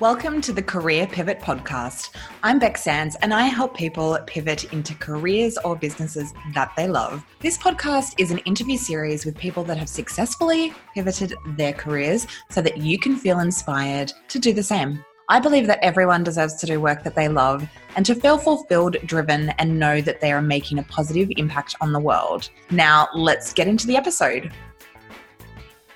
Welcome 0.00 0.40
to 0.42 0.54
the 0.54 0.62
Career 0.62 1.06
Pivot 1.06 1.40
Podcast. 1.40 2.12
I'm 2.42 2.58
Beck 2.58 2.78
Sands 2.78 3.16
and 3.20 3.34
I 3.34 3.42
help 3.42 3.76
people 3.76 4.18
pivot 4.26 4.72
into 4.72 4.94
careers 4.94 5.58
or 5.58 5.76
businesses 5.76 6.32
that 6.54 6.72
they 6.74 6.88
love. 6.88 7.22
This 7.40 7.58
podcast 7.58 8.14
is 8.16 8.30
an 8.30 8.38
interview 8.38 8.78
series 8.78 9.26
with 9.26 9.36
people 9.36 9.62
that 9.64 9.76
have 9.76 9.90
successfully 9.90 10.72
pivoted 10.94 11.34
their 11.48 11.74
careers 11.74 12.26
so 12.48 12.62
that 12.62 12.78
you 12.78 12.98
can 12.98 13.14
feel 13.14 13.40
inspired 13.40 14.10
to 14.28 14.38
do 14.38 14.54
the 14.54 14.62
same. 14.62 15.04
I 15.28 15.38
believe 15.38 15.66
that 15.66 15.84
everyone 15.84 16.24
deserves 16.24 16.54
to 16.54 16.66
do 16.66 16.80
work 16.80 17.04
that 17.04 17.14
they 17.14 17.28
love 17.28 17.68
and 17.94 18.06
to 18.06 18.14
feel 18.14 18.38
fulfilled, 18.38 18.96
driven, 19.04 19.50
and 19.58 19.78
know 19.78 20.00
that 20.00 20.22
they 20.22 20.32
are 20.32 20.40
making 20.40 20.78
a 20.78 20.84
positive 20.84 21.30
impact 21.36 21.76
on 21.82 21.92
the 21.92 22.00
world. 22.00 22.48
Now, 22.70 23.08
let's 23.14 23.52
get 23.52 23.68
into 23.68 23.86
the 23.86 23.98
episode. 23.98 24.50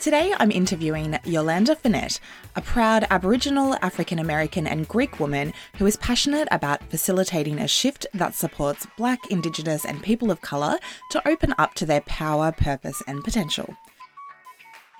Today, 0.05 0.35
I'm 0.39 0.51
interviewing 0.51 1.19
Yolanda 1.25 1.75
Finette, 1.75 2.21
a 2.57 2.61
proud 2.61 3.07
Aboriginal, 3.09 3.75
African 3.81 4.19
American, 4.19 4.67
and 4.67 4.87
Greek 4.87 5.19
woman 5.19 5.55
who 5.79 5.87
is 5.87 5.97
passionate 5.97 6.47
about 6.51 6.85
facilitating 6.91 7.59
a 7.59 7.67
shift 7.67 8.07
that 8.13 8.35
supports 8.35 8.87
Black, 8.99 9.19
Indigenous, 9.30 9.87
and 9.87 10.03
people 10.03 10.30
of 10.30 10.43
colour 10.43 10.79
to 11.11 11.27
open 11.27 11.55
up 11.57 11.73
to 11.77 11.87
their 11.87 12.03
power, 12.03 12.53
purpose, 12.53 13.03
and 13.07 13.25
potential. 13.25 13.75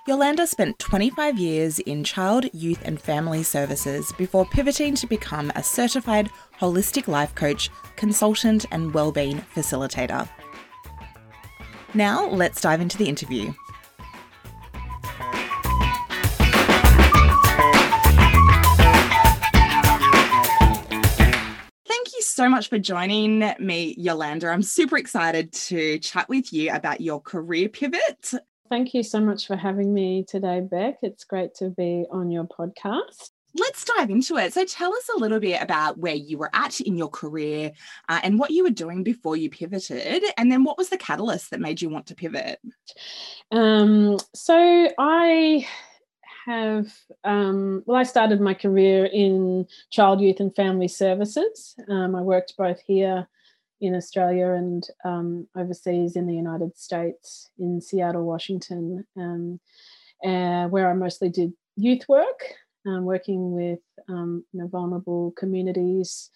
Yolanda 0.09 0.47
spent 0.47 0.79
25 0.79 1.39
years 1.39 1.81
in 1.81 2.03
child, 2.03 2.47
youth, 2.55 2.81
and 2.87 2.99
family 2.99 3.43
services 3.43 4.11
before 4.17 4.47
pivoting 4.47 4.95
to 4.95 5.07
become 5.07 5.53
a 5.55 5.63
certified 5.63 6.31
holistic 6.59 7.09
life 7.09 7.35
coach, 7.35 7.69
consultant, 7.97 8.65
and 8.71 8.95
wellbeing 8.95 9.45
facilitator. 9.55 10.27
Now, 11.93 12.27
let's 12.27 12.63
dive 12.63 12.81
into 12.81 12.97
the 12.97 13.07
interview. 13.11 13.53
So 22.35 22.49
much 22.49 22.69
for 22.69 22.79
joining 22.79 23.53
me, 23.61 23.95
Yolanda. 23.97 24.49
I'm 24.49 24.63
super 24.63 24.99
excited 24.99 25.53
to 25.53 25.99
chat 26.01 26.29
with 26.29 26.53
you 26.53 26.73
about 26.73 27.01
your 27.01 27.21
career 27.21 27.69
pivot. 27.69 28.33
Thank 28.69 28.93
you 28.93 29.05
so 29.05 29.21
much 29.21 29.47
for 29.47 29.57
having 29.57 29.95
me 29.95 30.25
today, 30.27 30.61
Beck. 30.61 30.97
It's 31.03 31.23
great 31.23 31.55
to 31.57 31.71
be 31.71 32.07
on 32.11 32.33
your 32.33 32.45
podcast. 32.45 33.31
Let's 33.57 33.85
dive 33.85 34.11
into 34.11 34.37
it. 34.37 34.53
So, 34.53 34.65
tell 34.65 34.93
us 34.93 35.09
a 35.15 35.19
little 35.19 35.39
bit 35.39 35.63
about 35.63 35.99
where 35.99 36.17
you 36.17 36.39
were 36.39 36.51
at 36.53 36.81
in 36.81 36.97
your 36.97 37.09
career 37.09 37.71
uh, 38.09 38.19
and 38.25 38.37
what 38.37 38.51
you 38.51 38.65
were 38.65 38.71
doing 38.71 39.05
before 39.05 39.37
you 39.37 39.49
pivoted. 39.49 40.25
And 40.37 40.51
then, 40.51 40.65
what 40.65 40.77
was 40.77 40.89
the 40.89 40.99
catalyst 40.99 41.53
that 41.53 41.61
made 41.61 41.81
you 41.81 41.89
want 41.89 42.07
to 42.07 42.17
pivot? 42.17 42.59
Um, 43.53 44.19
so, 44.35 44.89
I 44.99 45.69
have, 46.45 46.93
um, 47.25 47.83
well, 47.87 47.97
I 47.97 48.03
started 48.03 48.41
my 48.41 48.55
career 48.55 49.07
in 49.07 49.67
child, 49.91 50.21
youth, 50.21 50.41
and 50.41 50.55
family 50.55 50.89
services. 50.89 51.75
Um, 51.89 52.15
I 52.15 52.21
worked 52.21 52.57
both 52.57 52.81
here 52.87 53.27
in 53.81 53.95
Australia 53.95 54.51
and 54.51 54.87
um, 55.05 55.47
overseas 55.57 56.17
in 56.17 56.27
the 56.27 56.35
United 56.35 56.77
States, 56.77 57.51
in 57.59 57.81
Seattle, 57.81 58.25
Washington, 58.25 59.07
um, 59.17 59.61
uh, 60.25 60.69
where 60.69 60.91
I 60.91 60.95
mostly 60.95 61.29
did 61.29 61.53
youth 61.77 62.09
work, 62.09 62.41
um, 62.87 63.05
working 63.05 63.53
with 63.53 63.81
um, 64.09 64.45
you 64.53 64.61
know, 64.61 64.69
vulnerable 64.69 65.33
communities. 65.33 66.31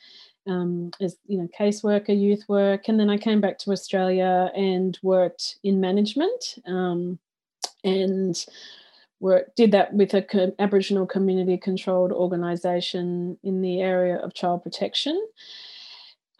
as 0.46 1.16
you 1.26 1.38
know, 1.38 1.48
caseworker, 1.58 2.18
youth 2.18 2.44
work, 2.48 2.88
and 2.88 2.98
then 2.98 3.10
I 3.10 3.18
came 3.18 3.40
back 3.40 3.58
to 3.58 3.72
Australia 3.72 4.50
and 4.56 4.98
worked 5.02 5.56
in 5.62 5.80
management, 5.80 6.56
and 7.84 8.46
work 9.20 9.54
did 9.54 9.72
that 9.72 9.92
with 9.92 10.14
a 10.14 10.22
co- 10.22 10.54
Aboriginal 10.58 11.06
community 11.06 11.56
controlled 11.56 12.12
organisation 12.12 13.38
in 13.42 13.62
the 13.62 13.80
area 13.80 14.16
of 14.16 14.34
child 14.34 14.62
protection. 14.62 15.20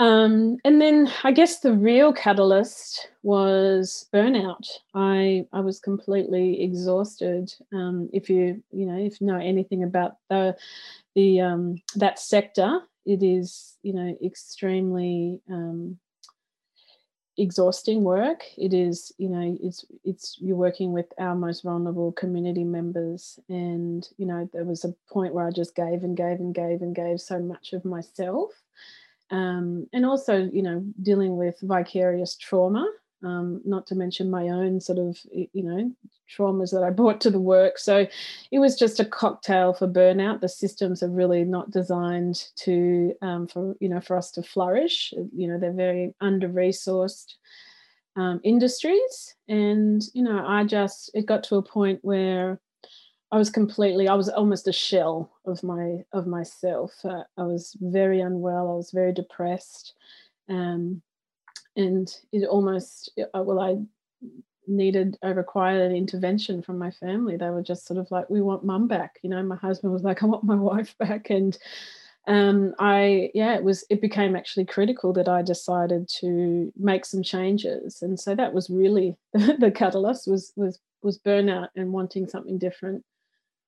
Um, 0.01 0.59
and 0.65 0.81
then 0.81 1.11
I 1.25 1.33
guess 1.33 1.59
the 1.59 1.73
real 1.73 2.13
catalyst 2.13 3.09
was 3.25 4.07
burnout. 4.15 4.69
I 4.95 5.47
I 5.53 5.61
was 5.61 5.81
completely 5.81 6.63
exhausted. 6.63 7.53
Um, 7.73 8.09
if 8.13 8.31
you 8.31 8.63
you 8.71 8.87
know 8.87 8.97
if 8.97 9.21
you 9.21 9.27
know 9.27 9.39
anything 9.39 9.83
about 9.83 10.13
the 10.31 10.57
the 11.17 11.41
um, 11.41 11.83
that 11.97 12.21
sector, 12.21 12.81
it 13.07 13.25
is 13.25 13.77
you 13.83 13.93
know 13.93 14.17
extremely 14.25 15.41
um, 15.51 15.99
exhausting 17.39 18.03
work. 18.03 18.45
It 18.57 18.75
is 18.75 19.13
you 19.19 19.29
know 19.29 19.57
it's 19.63 19.85
it's 20.05 20.37
you're 20.41 20.57
working 20.57 20.93
with 20.93 21.07
our 21.19 21.35
most 21.35 21.63
vulnerable 21.63 22.13
community 22.13 22.65
members. 22.65 23.39
And 23.49 24.07
you 24.19 24.27
know 24.27 24.49
there 24.53 24.65
was 24.65 24.85
a 24.85 24.95
point 25.11 25.35
where 25.35 25.47
i 25.47 25.51
just 25.51 25.75
gave 25.75 26.03
and 26.03 26.17
gave 26.17 26.41
and 26.41 26.55
gave 26.55 26.83
and 26.83 26.95
gave 26.95 27.21
so 27.21 27.39
much 27.39 27.73
of 27.73 27.85
myself. 27.85 28.51
Um, 29.31 29.87
and 29.93 30.05
also 30.05 30.37
you 30.53 30.63
know 30.63 30.85
dealing 31.03 31.37
with 31.37 31.57
vicarious 31.63 32.37
trauma 32.37 32.91
um, 33.23 33.61
not 33.65 33.87
to 33.89 33.95
mention 33.95 34.31
my 34.31 34.49
own 34.49 34.81
sort 34.81 34.99
of 34.99 35.19
you 35.33 35.63
know 35.63 35.93
traumas 36.29 36.73
that 36.73 36.83
I 36.83 36.91
brought 36.99 37.21
to 37.23 37.31
the 37.31 37.41
work. 37.41 37.79
So 37.79 38.07
it 38.51 38.59
was 38.59 38.79
just 38.79 39.01
a 39.01 39.05
cocktail 39.05 39.73
for 39.73 39.89
burnout. 39.89 40.41
The 40.41 40.49
systems 40.49 41.03
are 41.03 41.11
really 41.11 41.45
not 41.45 41.71
designed 41.71 42.45
to 42.57 43.15
um, 43.23 43.47
for 43.49 43.77
you 43.81 43.89
know 43.89 44.01
for 44.01 44.17
us 44.17 44.31
to 44.33 44.43
flourish. 44.43 45.13
You 45.35 45.49
know 45.49 45.59
they're 45.59 45.73
very 45.73 46.15
under 46.21 46.49
resourced 46.49 47.35
um, 48.17 48.41
industries, 48.45 49.35
and 49.49 50.03
you 50.15 50.23
know 50.23 50.45
I 50.47 50.65
just 50.65 51.11
it 51.15 51.27
got 51.27 51.45
to 51.45 51.57
a 51.57 51.63
point 51.63 52.01
where 52.03 52.61
I 53.31 53.37
was 53.37 53.51
completely 53.51 54.09
I 54.09 54.15
was 54.15 54.29
almost 54.29 54.69
a 54.69 54.73
shell 54.73 55.31
of 55.45 55.63
my 55.63 56.05
of 56.13 56.27
myself. 56.27 56.93
Uh, 57.05 57.25
I 57.37 57.43
was 57.43 57.77
very 57.81 58.21
unwell. 58.21 58.71
I 58.71 58.75
was 58.75 58.91
very 58.91 59.13
depressed. 59.13 59.95
Um, 60.49 61.03
and 61.79 62.15
it 62.33 62.47
almost 62.47 63.11
uh, 63.35 63.43
well 63.43 63.61
i 63.61 63.77
needed 64.67 65.17
i 65.23 65.31
required 65.31 65.81
an 65.81 65.97
intervention 65.97 66.61
from 66.61 66.79
my 66.79 66.91
family 66.91 67.37
they 67.39 67.49
were 67.49 67.63
just 67.63 67.87
sort 67.87 67.99
of 67.99 68.11
like 68.11 68.29
we 68.29 68.43
want 68.43 68.65
mum 68.65 68.87
back 68.87 69.19
you 69.23 69.31
know 69.31 69.43
my 69.43 69.57
husband 69.57 69.93
was 69.93 70.03
like 70.03 70.23
i 70.23 70.27
want 70.27 70.45
my 70.45 70.55
wife 70.71 70.95
back 70.99 71.31
and 71.31 71.57
um, 72.29 72.75
I 72.79 73.31
yeah 73.33 73.55
it 73.55 73.65
was 73.65 73.85
it 73.89 74.03
became 74.03 74.37
actually 74.37 74.67
critical 74.67 75.15
that 75.15 75.29
I 75.29 75.41
decided 75.41 76.09
to 76.21 76.71
make 76.77 77.07
some 77.07 77.23
changes 77.23 78.03
and 78.03 78.21
so 78.21 78.35
that 78.35 78.53
was 78.53 78.69
really 78.69 79.17
the, 79.33 79.57
the 79.59 79.71
catalyst 79.71 80.29
was 80.29 80.53
was 80.55 80.79
was 81.03 81.19
burnout 81.19 81.69
and 81.75 81.91
wanting 81.91 82.29
something 82.29 82.59
different 82.59 83.03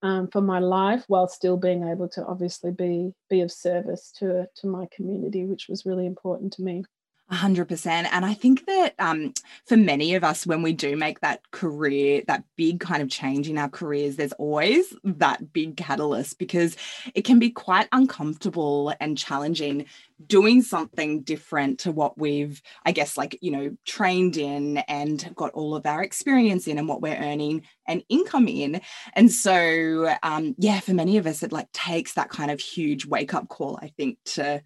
um, 0.03 0.28
for 0.28 0.42
my 0.42 0.59
life 0.59 1.04
while 1.09 1.27
still 1.27 1.56
being 1.56 1.88
able 1.88 2.09
to 2.10 2.25
obviously 2.27 2.71
be 2.71 3.12
be 3.31 3.41
of 3.41 3.50
service 3.50 4.12
to 4.19 4.47
to 4.56 4.66
my 4.66 4.87
community 4.94 5.47
which 5.47 5.66
was 5.69 5.87
really 5.87 6.04
important 6.04 6.53
to 6.53 6.62
me. 6.62 6.84
100%. 7.33 7.87
And 7.87 8.25
I 8.25 8.35
think 8.35 8.67
that 8.67 8.95
um, 8.99 9.33
for 9.67 9.77
many 9.77 10.15
of 10.15 10.25
us, 10.25 10.47
when 10.47 10.63
we 10.63 10.73
do 10.73 10.97
make 10.97 11.21
that 11.21 11.49
career, 11.53 12.23
that 12.27 12.45
big 12.57 12.81
kind 12.81 13.03
of 13.03 13.09
change 13.09 13.49
in 13.49 13.57
our 13.57 13.69
careers, 13.69 14.17
there's 14.17 14.33
always 14.33 14.93
that 15.05 15.53
big 15.53 15.77
catalyst 15.77 16.39
because 16.39 16.77
it 17.15 17.23
can 17.23 17.39
be 17.39 17.51
quite 17.51 17.89
uncomfortable 17.93 18.93
and 19.01 19.17
challenging 19.17 19.87
doing 20.27 20.61
something 20.61 21.23
different 21.23 21.79
to 21.81 21.93
what 21.93 22.19
we've, 22.19 22.61
I 22.85 22.93
guess, 22.93 23.17
like, 23.17 23.39
you 23.41 23.51
know, 23.51 23.77
trained 23.87 24.37
in 24.37 24.79
and 24.79 25.33
got 25.37 25.53
all 25.53 25.75
of 25.75 25.87
our 25.87 26.03
experience 26.03 26.67
in 26.67 26.79
and 26.79 26.89
what 26.89 27.01
we're 27.01 27.17
earning 27.17 27.63
and 27.87 28.03
income 28.09 28.49
in. 28.49 28.81
And 29.15 29.31
so, 29.31 30.15
um, 30.23 30.55
yeah, 30.59 30.81
for 30.81 30.95
many 30.95 31.17
of 31.17 31.27
us, 31.27 31.43
it 31.43 31.53
like 31.53 31.71
takes 31.73 32.15
that 32.15 32.29
kind 32.29 32.51
of 32.51 32.61
huge 32.61 33.07
wake 33.07 33.35
up 33.35 33.49
call, 33.49 33.79
I 33.81 33.89
think, 33.97 34.19
to 34.27 34.63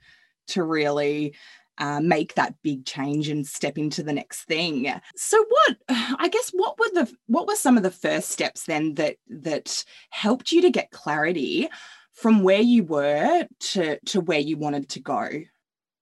to 0.46 0.62
really 0.62 1.34
uh, 1.78 2.00
make 2.00 2.34
that 2.34 2.54
big 2.62 2.84
change 2.86 3.28
and 3.28 3.46
step 3.46 3.78
into 3.78 4.02
the 4.02 4.12
next 4.12 4.44
thing. 4.44 4.92
So 5.16 5.44
what 5.48 5.76
I 5.88 6.28
guess 6.28 6.50
what 6.50 6.78
were 6.78 6.90
the 6.92 7.12
what 7.26 7.46
were 7.46 7.56
some 7.56 7.76
of 7.76 7.82
the 7.82 7.90
first 7.90 8.30
steps 8.30 8.64
then 8.64 8.94
that 8.94 9.16
that 9.28 9.84
helped 10.10 10.52
you 10.52 10.62
to 10.62 10.70
get 10.70 10.90
clarity 10.90 11.68
from 12.12 12.42
where 12.42 12.60
you 12.60 12.84
were 12.84 13.46
to 13.58 13.98
to 14.06 14.20
where 14.20 14.38
you 14.38 14.56
wanted 14.56 14.88
to 14.90 15.00
go? 15.00 15.28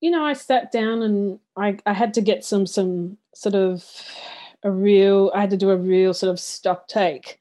You 0.00 0.10
know, 0.10 0.24
I 0.24 0.32
sat 0.32 0.72
down 0.72 1.02
and 1.02 1.38
I, 1.56 1.78
I 1.86 1.92
had 1.92 2.14
to 2.14 2.20
get 2.20 2.44
some 2.44 2.66
some 2.66 3.19
sort 3.34 3.54
of 3.54 3.84
a 4.62 4.70
real 4.70 5.30
I 5.34 5.40
had 5.40 5.50
to 5.50 5.56
do 5.56 5.70
a 5.70 5.76
real 5.76 6.14
sort 6.14 6.30
of 6.30 6.40
stock 6.40 6.88
take 6.88 7.40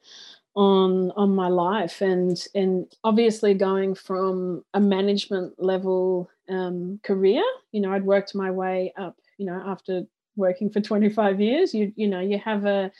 on 0.54 1.10
on 1.12 1.34
my 1.34 1.48
life 1.48 2.02
and 2.02 2.46
and 2.54 2.86
obviously 3.04 3.54
going 3.54 3.94
from 3.94 4.64
a 4.74 4.80
management 4.80 5.54
level 5.62 6.30
um, 6.52 7.00
career. 7.02 7.42
You 7.72 7.80
know 7.80 7.92
i'd 7.92 8.04
worked 8.04 8.34
my 8.34 8.50
way 8.50 8.92
up 8.96 9.16
you 9.38 9.46
know 9.46 9.62
after 9.66 10.02
working 10.36 10.70
for 10.70 10.80
25 10.80 11.40
years 11.40 11.74
you 11.74 11.92
you 11.96 12.08
know 12.08 12.20
you 12.20 12.38
have 12.38 12.64
a 12.64 12.90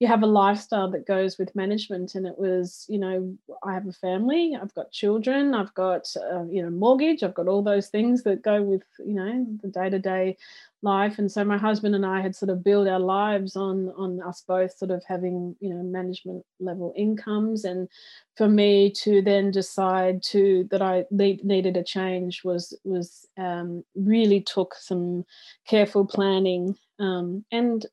you 0.00 0.08
have 0.08 0.22
a 0.22 0.26
lifestyle 0.26 0.90
that 0.90 1.06
goes 1.06 1.38
with 1.38 1.54
management 1.54 2.14
and 2.14 2.26
it 2.26 2.36
was 2.36 2.84
you 2.88 2.98
know 2.98 3.34
i 3.62 3.72
have 3.72 3.86
a 3.86 3.92
family 3.92 4.56
i've 4.60 4.74
got 4.74 4.90
children 4.90 5.54
i've 5.54 5.72
got 5.74 6.06
uh, 6.16 6.44
you 6.44 6.62
know 6.62 6.70
mortgage 6.70 7.22
i've 7.22 7.34
got 7.34 7.48
all 7.48 7.62
those 7.62 7.88
things 7.88 8.22
that 8.24 8.42
go 8.42 8.62
with 8.62 8.82
you 8.98 9.14
know 9.14 9.46
the 9.62 9.68
day-to-day 9.68 10.36
life. 10.84 11.18
And 11.18 11.32
so 11.32 11.44
my 11.44 11.58
husband 11.58 11.94
and 11.94 12.06
i 12.06 12.20
had 12.20 12.36
sort 12.36 12.50
of 12.50 12.62
built 12.62 12.86
our 12.86 13.00
lives 13.00 13.56
on 13.56 13.92
on 13.96 14.22
us 14.22 14.44
both 14.46 14.76
sort 14.76 14.90
of 14.90 15.02
having 15.08 15.56
you 15.60 15.70
know 15.70 15.82
management 15.82 16.44
level 16.60 16.92
incomes. 16.96 17.64
And 17.64 17.88
for 18.36 18.48
me 18.48 18.90
to 19.02 19.22
then 19.22 19.50
decide 19.50 20.22
to 20.24 20.68
that 20.70 20.82
i 20.82 21.04
needed 21.10 21.76
a 21.76 21.82
change 21.82 22.44
was 22.44 22.78
was 22.84 23.26
um, 23.38 23.84
really 23.96 24.40
took 24.40 24.74
some 24.74 25.24
careful 25.66 26.04
planning. 26.06 26.76
Um, 27.00 27.44
and 27.50 27.84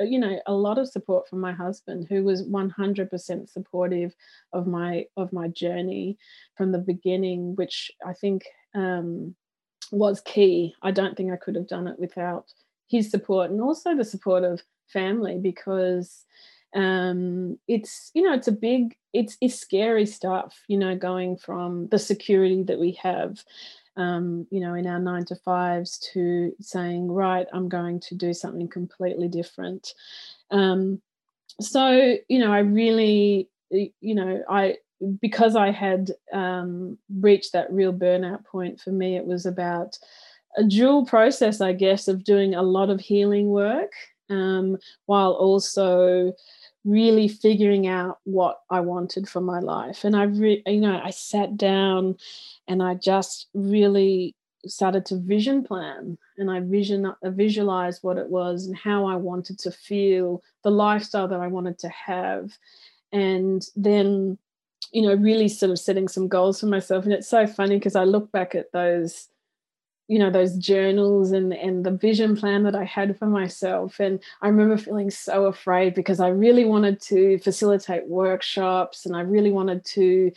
uh, 0.00 0.04
you 0.04 0.18
know 0.18 0.40
a 0.46 0.52
lot 0.52 0.78
of 0.78 0.88
support 0.88 1.28
from 1.28 1.40
my 1.40 1.52
husband 1.52 2.06
who 2.08 2.24
was 2.24 2.42
100% 2.42 3.48
supportive 3.48 4.12
of 4.52 4.66
my 4.66 5.06
of 5.16 5.32
my 5.32 5.48
journey 5.48 6.18
from 6.56 6.72
the 6.72 6.78
beginning 6.78 7.54
which 7.54 7.92
i 8.04 8.12
think 8.12 8.44
um, 8.74 9.36
was 9.94 10.20
key 10.22 10.74
i 10.82 10.90
don't 10.90 11.16
think 11.16 11.32
i 11.32 11.36
could 11.36 11.54
have 11.54 11.68
done 11.68 11.86
it 11.86 11.98
without 11.98 12.52
his 12.88 13.10
support 13.10 13.50
and 13.50 13.60
also 13.60 13.96
the 13.96 14.04
support 14.04 14.44
of 14.44 14.62
family 14.88 15.38
because 15.38 16.24
um, 16.74 17.56
it's 17.68 18.10
you 18.14 18.22
know 18.22 18.34
it's 18.34 18.48
a 18.48 18.52
big 18.52 18.96
it's 19.12 19.36
it's 19.40 19.54
scary 19.54 20.04
stuff 20.04 20.64
you 20.66 20.76
know 20.76 20.96
going 20.96 21.36
from 21.36 21.86
the 21.88 22.00
security 22.00 22.64
that 22.64 22.80
we 22.80 22.98
have 23.00 23.44
um, 23.96 24.46
you 24.50 24.60
know, 24.60 24.74
in 24.74 24.86
our 24.86 24.98
nine 24.98 25.24
to 25.26 25.36
fives 25.36 25.98
to 26.12 26.54
saying, 26.60 27.10
right, 27.10 27.46
I'm 27.52 27.68
going 27.68 28.00
to 28.00 28.14
do 28.14 28.34
something 28.34 28.68
completely 28.68 29.28
different. 29.28 29.94
Um, 30.50 31.00
so, 31.60 32.16
you 32.28 32.38
know, 32.38 32.52
I 32.52 32.60
really, 32.60 33.48
you 33.70 34.14
know, 34.14 34.42
I, 34.48 34.78
because 35.20 35.56
I 35.56 35.70
had 35.70 36.10
um, 36.32 36.98
reached 37.20 37.52
that 37.52 37.72
real 37.72 37.92
burnout 37.92 38.44
point 38.44 38.80
for 38.80 38.90
me, 38.90 39.16
it 39.16 39.26
was 39.26 39.46
about 39.46 39.98
a 40.56 40.64
dual 40.64 41.04
process, 41.04 41.60
I 41.60 41.72
guess, 41.72 42.08
of 42.08 42.24
doing 42.24 42.54
a 42.54 42.62
lot 42.62 42.90
of 42.90 43.00
healing 43.00 43.48
work 43.48 43.92
um, 44.30 44.78
while 45.06 45.32
also 45.32 46.32
really 46.84 47.28
figuring 47.28 47.86
out 47.86 48.18
what 48.24 48.60
I 48.70 48.80
wanted 48.80 49.28
for 49.28 49.40
my 49.40 49.58
life. 49.60 50.04
And 50.04 50.14
I, 50.14 50.24
re- 50.24 50.62
you 50.66 50.80
know, 50.80 51.00
I 51.02 51.10
sat 51.10 51.56
down 51.56 52.16
and 52.68 52.82
I 52.82 52.94
just 52.94 53.48
really 53.54 54.34
started 54.66 55.04
to 55.06 55.18
vision 55.18 55.62
plan 55.62 56.16
and 56.38 56.50
I 56.50 56.60
vision 56.60 57.06
I 57.06 57.28
visualized 57.30 58.02
what 58.02 58.16
it 58.16 58.28
was 58.28 58.66
and 58.66 58.76
how 58.76 59.06
I 59.06 59.16
wanted 59.16 59.58
to 59.60 59.70
feel, 59.70 60.42
the 60.62 60.70
lifestyle 60.70 61.28
that 61.28 61.40
I 61.40 61.48
wanted 61.48 61.78
to 61.80 61.88
have. 61.88 62.56
And 63.12 63.64
then, 63.76 64.38
you 64.94 65.02
know, 65.02 65.14
really 65.14 65.48
sort 65.48 65.72
of 65.72 65.78
setting 65.78 66.06
some 66.06 66.28
goals 66.28 66.60
for 66.60 66.66
myself. 66.66 67.04
And 67.04 67.12
it's 67.12 67.28
so 67.28 67.46
funny 67.46 67.76
because 67.76 67.96
I 67.96 68.04
look 68.04 68.30
back 68.30 68.54
at 68.54 68.72
those 68.72 69.28
you 70.06 70.18
know 70.18 70.30
those 70.30 70.56
journals 70.58 71.32
and 71.32 71.54
and 71.54 71.84
the 71.84 71.90
vision 71.90 72.36
plan 72.36 72.64
that 72.64 72.74
I 72.74 72.84
had 72.84 73.18
for 73.18 73.26
myself. 73.26 73.98
And 73.98 74.22
I 74.42 74.48
remember 74.48 74.76
feeling 74.76 75.10
so 75.10 75.46
afraid 75.46 75.94
because 75.94 76.20
I 76.20 76.28
really 76.28 76.64
wanted 76.64 77.00
to 77.02 77.38
facilitate 77.38 78.06
workshops 78.06 79.06
and 79.06 79.16
I 79.16 79.20
really 79.20 79.50
wanted 79.50 79.84
to 79.86 80.30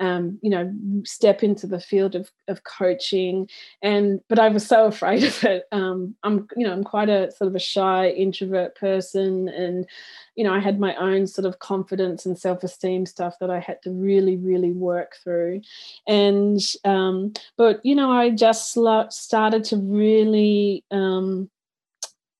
um, 0.00 0.38
you 0.42 0.50
know 0.50 0.72
step 1.04 1.44
into 1.44 1.68
the 1.68 1.78
field 1.80 2.16
of, 2.16 2.32
of 2.48 2.64
coaching. 2.64 3.48
And 3.80 4.20
but 4.28 4.40
I 4.40 4.48
was 4.48 4.66
so 4.66 4.86
afraid 4.86 5.22
of 5.24 5.44
it. 5.44 5.64
Um, 5.70 6.16
I'm 6.24 6.48
you 6.56 6.66
know 6.66 6.72
I'm 6.72 6.84
quite 6.84 7.08
a 7.08 7.30
sort 7.30 7.48
of 7.48 7.54
a 7.54 7.60
shy 7.60 8.08
introvert 8.08 8.74
person. 8.74 9.48
And 9.48 9.86
you 10.34 10.44
know 10.44 10.52
I 10.52 10.60
had 10.60 10.80
my 10.80 10.94
own 10.96 11.26
sort 11.26 11.46
of 11.46 11.58
confidence 11.58 12.26
and 12.26 12.38
self-esteem 12.38 13.06
stuff 13.06 13.38
that 13.40 13.50
I 13.50 13.60
had 13.60 13.82
to 13.82 13.90
really 13.90 14.36
really 14.36 14.72
work 14.72 15.16
through. 15.22 15.62
And 16.06 16.60
um, 16.84 17.32
but 17.56 17.84
you 17.84 17.94
know 17.94 18.10
I 18.10 18.30
just 18.30 18.70
started 18.70 19.64
to 19.64 19.76
really 19.76 20.84
um, 20.90 21.50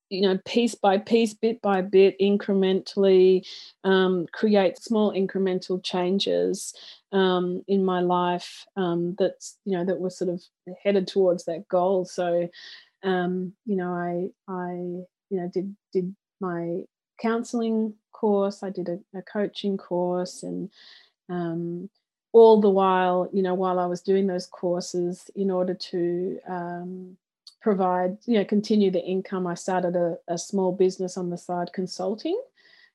you 0.09 0.21
know 0.21 0.39
piece 0.45 0.75
by 0.75 0.97
piece 0.97 1.33
bit 1.33 1.61
by 1.61 1.81
bit 1.81 2.17
incrementally 2.19 3.45
um, 3.83 4.27
create 4.31 4.77
small 4.77 5.11
incremental 5.11 5.83
changes 5.83 6.73
um, 7.11 7.63
in 7.67 7.83
my 7.83 7.99
life 7.99 8.65
um, 8.75 9.15
that's 9.17 9.57
you 9.65 9.77
know 9.77 9.85
that 9.85 9.99
were 9.99 10.09
sort 10.09 10.29
of 10.29 10.41
headed 10.83 11.07
towards 11.07 11.45
that 11.45 11.67
goal. 11.67 12.05
So 12.05 12.49
um, 13.03 13.53
you 13.65 13.75
know 13.75 13.91
i 13.91 14.29
i 14.51 14.71
you 15.29 15.39
know 15.39 15.49
did 15.53 15.75
did 15.91 16.15
my 16.39 16.83
counseling 17.23 17.93
course 18.11 18.63
i 18.63 18.69
did 18.69 18.87
a, 18.89 18.99
a 19.17 19.21
coaching 19.21 19.77
course 19.77 20.43
and 20.43 20.69
um, 21.29 21.89
all 22.33 22.59
the 22.61 22.69
while 22.69 23.29
you 23.33 23.41
know 23.41 23.53
while 23.53 23.79
i 23.79 23.85
was 23.85 24.01
doing 24.01 24.27
those 24.27 24.45
courses 24.45 25.31
in 25.35 25.49
order 25.49 25.73
to 25.73 26.39
um, 26.47 27.17
provide 27.61 28.17
you 28.25 28.37
know 28.37 28.45
continue 28.45 28.91
the 28.91 29.03
income 29.03 29.47
i 29.47 29.53
started 29.53 29.95
a, 29.95 30.17
a 30.27 30.37
small 30.37 30.71
business 30.71 31.17
on 31.17 31.29
the 31.29 31.37
side 31.37 31.71
consulting 31.73 32.39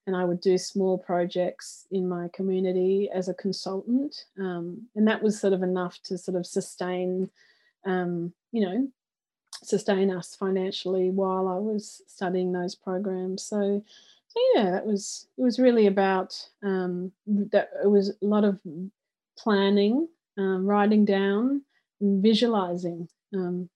and 0.08 0.16
I 0.16 0.24
would 0.24 0.40
do 0.40 0.56
small 0.56 0.96
projects 0.96 1.86
in 1.90 2.08
my 2.08 2.30
community 2.32 3.10
as 3.14 3.28
a 3.28 3.34
consultant. 3.34 4.24
Um, 4.38 4.88
and 4.96 5.06
that 5.06 5.22
was 5.22 5.38
sort 5.38 5.52
of 5.52 5.62
enough 5.62 6.00
to 6.04 6.16
sort 6.16 6.34
of 6.38 6.46
sustain, 6.46 7.28
um, 7.84 8.32
you 8.50 8.62
know, 8.62 8.88
sustain 9.62 10.10
us 10.10 10.34
financially 10.34 11.10
while 11.10 11.46
I 11.46 11.58
was 11.58 12.00
studying 12.06 12.52
those 12.52 12.74
programs. 12.74 13.42
So, 13.42 13.84
so 14.28 14.40
yeah, 14.54 14.70
that 14.70 14.86
was 14.86 15.26
it 15.36 15.42
was 15.42 15.58
really 15.58 15.86
about 15.86 16.34
um, 16.62 17.12
that. 17.26 17.70
It 17.82 17.88
was 17.88 18.10
a 18.10 18.26
lot 18.26 18.44
of 18.44 18.58
planning, 19.38 20.06
um, 20.36 20.66
writing 20.66 21.04
down, 21.04 21.62
and 22.00 22.22
visualizing 22.22 23.08
um, 23.34 23.68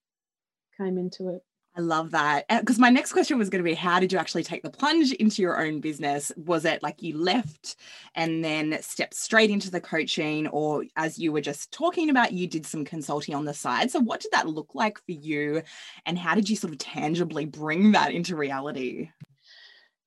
came 0.78 0.98
into 0.98 1.30
it. 1.30 1.42
I 1.74 1.80
love 1.80 2.10
that. 2.10 2.44
Because 2.48 2.78
my 2.78 2.90
next 2.90 3.12
question 3.12 3.38
was 3.38 3.48
going 3.48 3.64
to 3.64 3.68
be 3.68 3.74
how 3.74 3.98
did 3.98 4.12
you 4.12 4.18
actually 4.18 4.42
take 4.42 4.62
the 4.62 4.68
plunge 4.68 5.12
into 5.12 5.40
your 5.40 5.64
own 5.64 5.80
business? 5.80 6.30
Was 6.36 6.66
it 6.66 6.82
like 6.82 7.02
you 7.02 7.16
left 7.16 7.76
and 8.14 8.44
then 8.44 8.76
stepped 8.82 9.14
straight 9.14 9.48
into 9.48 9.70
the 9.70 9.80
coaching, 9.80 10.48
or 10.48 10.84
as 10.96 11.18
you 11.18 11.32
were 11.32 11.40
just 11.40 11.72
talking 11.72 12.10
about, 12.10 12.34
you 12.34 12.46
did 12.46 12.66
some 12.66 12.84
consulting 12.84 13.34
on 13.34 13.46
the 13.46 13.54
side? 13.54 13.90
So, 13.90 14.00
what 14.00 14.20
did 14.20 14.32
that 14.32 14.48
look 14.48 14.74
like 14.74 14.98
for 14.98 15.12
you? 15.12 15.62
And 16.04 16.18
how 16.18 16.34
did 16.34 16.50
you 16.50 16.56
sort 16.56 16.74
of 16.74 16.78
tangibly 16.78 17.46
bring 17.46 17.92
that 17.92 18.12
into 18.12 18.36
reality? 18.36 19.08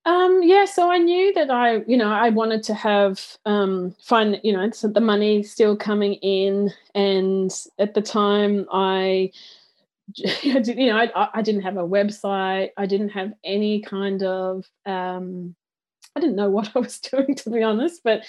Um, 0.06 0.42
yeah, 0.44 0.66
so 0.66 0.92
I 0.92 1.00
knew 1.00 1.34
that 1.34 1.50
I, 1.50 1.78
you 1.88 1.98
know, 1.98 2.10
I 2.12 2.30
wanted 2.30 2.62
to 2.64 2.76
have 2.76 3.38
um, 3.46 3.96
you 4.44 4.54
know, 4.54 4.70
so 4.70 4.88
the 4.88 5.02
money 5.02 5.42
still 5.42 5.76
coming 5.76 6.14
in, 6.16 6.72
and 6.94 7.52
at 7.80 7.96
the 7.96 8.02
time 8.04 8.68
I 8.72 9.32
you 10.16 10.88
know, 10.88 10.98
I, 10.98 11.30
I 11.36 11.42
didn't 11.42 11.64
have 11.64 11.78
a 11.78 11.88
website. 11.88 12.72
I 12.78 12.86
didn't 12.86 13.10
have 13.10 13.34
any 13.44 13.82
kind 13.82 14.24
of, 14.24 14.66
um, 14.86 15.56
I 16.16 16.22
didn't 16.22 16.38
know 16.38 16.50
what 16.50 16.72
I 16.76 16.80
was 16.80 17.00
doing, 17.00 17.36
to 17.36 17.50
be 17.52 17.64
honest, 17.64 18.02
but 18.04 18.26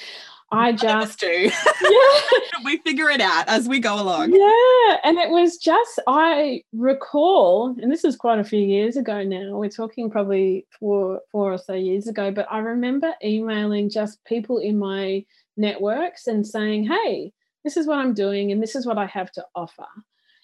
I 0.50 0.72
just 0.72 1.18
do. 1.18 1.26
yeah. 1.26 2.20
we 2.64 2.76
figure 2.78 3.10
it 3.10 3.20
out 3.20 3.48
as 3.48 3.68
we 3.68 3.80
go 3.80 4.00
along. 4.00 4.32
Yeah. 4.32 4.96
And 5.02 5.18
it 5.18 5.30
was 5.30 5.56
just, 5.56 6.00
I 6.06 6.62
recall, 6.72 7.74
and 7.80 7.90
this 7.90 8.04
is 8.04 8.16
quite 8.16 8.38
a 8.38 8.44
few 8.44 8.60
years 8.60 8.96
ago 8.96 9.24
now, 9.24 9.56
we're 9.56 9.68
talking 9.68 10.10
probably 10.10 10.66
four, 10.78 11.20
four 11.32 11.52
or 11.52 11.58
so 11.58 11.74
years 11.74 12.06
ago, 12.06 12.30
but 12.30 12.46
I 12.50 12.58
remember 12.58 13.12
emailing 13.24 13.90
just 13.90 14.24
people 14.24 14.58
in 14.58 14.78
my 14.78 15.24
networks 15.56 16.26
and 16.26 16.46
saying, 16.46 16.84
hey, 16.84 17.32
this 17.64 17.76
is 17.76 17.86
what 17.86 17.98
I'm 17.98 18.14
doing 18.14 18.52
and 18.52 18.62
this 18.62 18.76
is 18.76 18.86
what 18.86 18.98
I 18.98 19.06
have 19.06 19.32
to 19.32 19.44
offer 19.54 19.86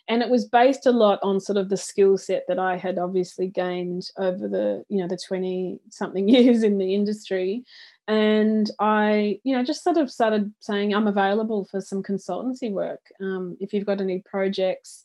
and 0.09 0.23
it 0.23 0.29
was 0.29 0.45
based 0.45 0.87
a 0.87 0.91
lot 0.91 1.19
on 1.23 1.41
sort 1.41 1.57
of 1.57 1.69
the 1.69 1.77
skill 1.77 2.19
set 2.19 2.45
that 2.49 2.59
I 2.59 2.77
had 2.77 2.99
obviously 2.99 3.47
gained 3.47 4.11
over 4.19 4.49
the 4.49 4.85
you 4.89 4.99
know 4.99 5.09
the 5.09 5.17
20 5.17 5.81
something 5.91 6.29
years 6.37 6.63
in 6.63 6.79
the 6.79 6.95
industry 6.95 7.65
and 8.09 8.71
I 8.81 9.41
you 9.45 9.57
know 9.57 9.65
just 9.65 9.85
sort 9.85 9.97
of 9.97 10.11
started 10.11 10.53
saying 10.61 10.95
I'm 10.95 11.07
available 11.07 11.65
for 11.65 11.81
some 11.81 12.03
consultancy 12.03 12.71
work 12.71 13.01
um, 13.21 13.57
if 13.61 13.73
you've 13.73 13.87
got 13.87 14.01
any 14.01 14.21
projects 14.21 15.05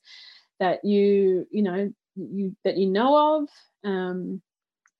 that 0.60 0.84
you 0.84 1.48
you 1.52 1.64
know 1.64 1.94
you 2.16 2.56
that 2.64 2.78
you 2.78 2.88
know 2.88 3.42
of. 3.44 3.50
Um, 3.84 4.42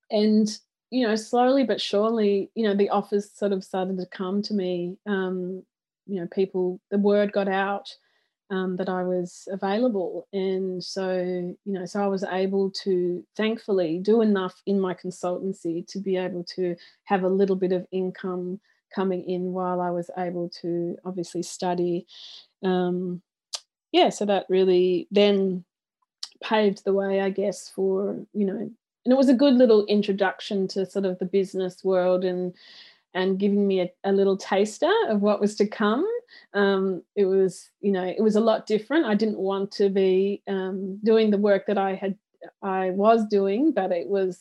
and 0.10 0.48
you 0.90 1.06
know 1.06 1.16
slowly 1.16 1.64
but 1.64 1.82
surely 1.82 2.50
you 2.56 2.66
know 2.66 2.76
the 2.76 2.90
offers 2.90 3.30
sort 3.34 3.52
of 3.52 3.64
started 3.64 3.98
to 3.98 4.06
come 4.06 4.42
to 4.42 4.54
me 4.54 4.98
um, 5.06 5.64
you 6.06 6.20
know 6.20 6.28
people 6.28 6.80
the 6.92 6.98
word 6.98 7.32
got 7.32 7.48
out 7.48 7.90
um, 8.50 8.78
that 8.78 8.90
I 8.90 9.04
was 9.04 9.48
available. 9.52 10.28
And 10.34 10.84
so, 10.84 11.18
you 11.18 11.74
know, 11.74 11.86
so 11.86 12.02
I 12.02 12.08
was 12.08 12.24
able 12.24 12.72
to 12.84 13.26
thankfully 13.36 14.00
do 14.00 14.22
enough 14.22 14.62
in 14.66 14.80
my 14.80 14.94
consultancy 14.94 15.86
to 15.88 16.00
be 16.00 16.18
able 16.18 16.44
to 16.56 16.76
have 17.06 17.24
a 17.24 17.30
little 17.30 17.56
bit 17.56 17.72
of 17.72 17.86
income 17.92 18.60
coming 18.94 19.30
in 19.30 19.52
while 19.52 19.82
I 19.82 19.92
was 19.92 20.10
able 20.18 20.50
to 20.62 20.98
obviously 21.04 21.44
study. 21.44 22.08
Um, 22.64 23.22
yeah, 23.92 24.10
so 24.10 24.26
that 24.26 24.46
really 24.50 25.08
then 25.12 25.66
paved 26.42 26.84
the 26.86 26.94
way, 26.94 27.22
I 27.22 27.30
guess, 27.30 27.70
for, 27.70 28.26
you 28.34 28.46
know, 28.46 28.72
and 29.08 29.14
it 29.14 29.18
was 29.18 29.30
a 29.30 29.34
good 29.34 29.54
little 29.54 29.86
introduction 29.86 30.68
to 30.68 30.86
sort 30.86 31.06
of 31.06 31.18
the 31.20 31.26
business 31.26 31.82
world 31.82 32.26
and 32.26 32.54
and 33.14 33.40
giving 33.40 33.66
me 33.66 33.80
a, 33.80 33.90
a 34.04 34.12
little 34.12 34.36
taster 34.36 34.92
of 35.08 35.22
what 35.22 35.40
was 35.40 35.56
to 35.56 35.66
come. 35.66 36.06
Um, 36.54 37.04
it 37.16 37.26
was, 37.26 37.70
you 37.82 37.92
know, 37.92 38.04
it 38.04 38.22
was 38.22 38.36
a 38.36 38.42
lot 38.42 38.66
different. 38.66 39.06
I 39.06 39.16
didn't 39.16 39.40
want 39.40 39.72
to 39.74 39.90
be 39.90 40.44
um, 40.48 41.00
doing 41.04 41.32
the 41.32 41.38
work 41.38 41.68
that 41.68 41.78
I 41.78 41.96
had 41.96 42.18
I 42.62 42.92
was 42.92 43.26
doing, 43.28 43.72
but 43.72 43.92
it 43.92 44.08
was 44.08 44.40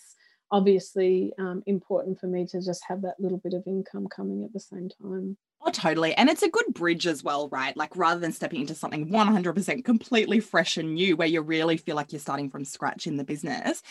obviously 0.51 1.33
um, 1.39 1.63
important 1.67 2.21
for 2.21 2.27
me 2.27 2.47
to 2.47 2.61
just 2.63 2.83
have 2.89 3.03
that 3.03 3.19
little 3.19 3.39
bit 3.39 3.55
of 3.55 3.65
income 3.67 4.07
coming 4.09 4.45
at 4.45 4.53
the 4.53 4.61
same 4.61 4.89
time. 5.03 5.37
Oh, 5.63 5.71
totally. 5.71 6.15
And 6.15 6.29
it's 6.29 6.43
a 6.43 6.51
good 6.51 6.67
bridge 6.75 7.07
as 7.07 7.25
well, 7.25 7.49
right? 7.49 7.77
Like 7.77 7.97
rather 7.97 8.21
than 8.21 8.33
stepping 8.33 8.61
into 8.61 8.75
something 8.75 9.09
100% 9.09 9.85
completely 9.85 10.39
fresh 10.39 10.77
and 10.77 10.95
new 10.95 11.17
where 11.17 11.27
you 11.27 11.41
really 11.41 11.77
feel 11.77 11.97
like 11.97 12.13
you're 12.13 12.21
starting 12.21 12.51
from 12.51 12.65
scratch 12.65 13.07
in 13.07 13.17
the 13.17 13.25
business, 13.25 13.83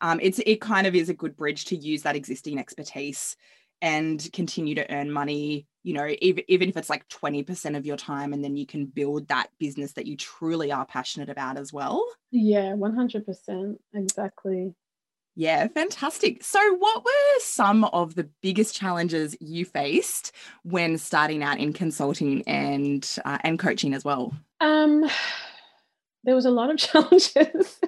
um, 0.00 0.18
it's 0.22 0.40
it 0.44 0.60
kind 0.60 0.86
of 0.86 0.94
is 0.94 1.08
a 1.08 1.14
good 1.14 1.36
bridge 1.36 1.66
to 1.66 1.76
use 1.76 2.02
that 2.02 2.16
existing 2.16 2.58
expertise 2.58 3.36
and 3.82 4.28
continue 4.32 4.74
to 4.74 4.92
earn 4.92 5.10
money 5.10 5.66
you 5.82 5.94
know 5.94 6.08
even, 6.20 6.44
even 6.48 6.68
if 6.68 6.76
it's 6.76 6.90
like 6.90 7.08
20% 7.08 7.76
of 7.76 7.86
your 7.86 7.96
time 7.96 8.32
and 8.32 8.44
then 8.44 8.56
you 8.56 8.66
can 8.66 8.86
build 8.86 9.28
that 9.28 9.48
business 9.58 9.92
that 9.92 10.06
you 10.06 10.16
truly 10.16 10.70
are 10.72 10.86
passionate 10.86 11.30
about 11.30 11.56
as 11.56 11.72
well 11.72 12.04
yeah 12.30 12.72
100% 12.72 13.76
exactly 13.94 14.74
yeah, 15.36 15.68
fantastic. 15.68 16.42
So, 16.42 16.58
what 16.76 17.04
were 17.04 17.40
some 17.40 17.84
of 17.84 18.14
the 18.14 18.28
biggest 18.42 18.74
challenges 18.74 19.36
you 19.40 19.64
faced 19.64 20.32
when 20.64 20.98
starting 20.98 21.42
out 21.42 21.58
in 21.58 21.72
consulting 21.72 22.42
and 22.46 23.08
uh, 23.24 23.38
and 23.42 23.58
coaching 23.58 23.94
as 23.94 24.04
well? 24.04 24.34
Um, 24.60 25.08
there 26.24 26.34
was 26.34 26.46
a 26.46 26.50
lot 26.50 26.70
of 26.70 26.76
challenges. 26.78 27.80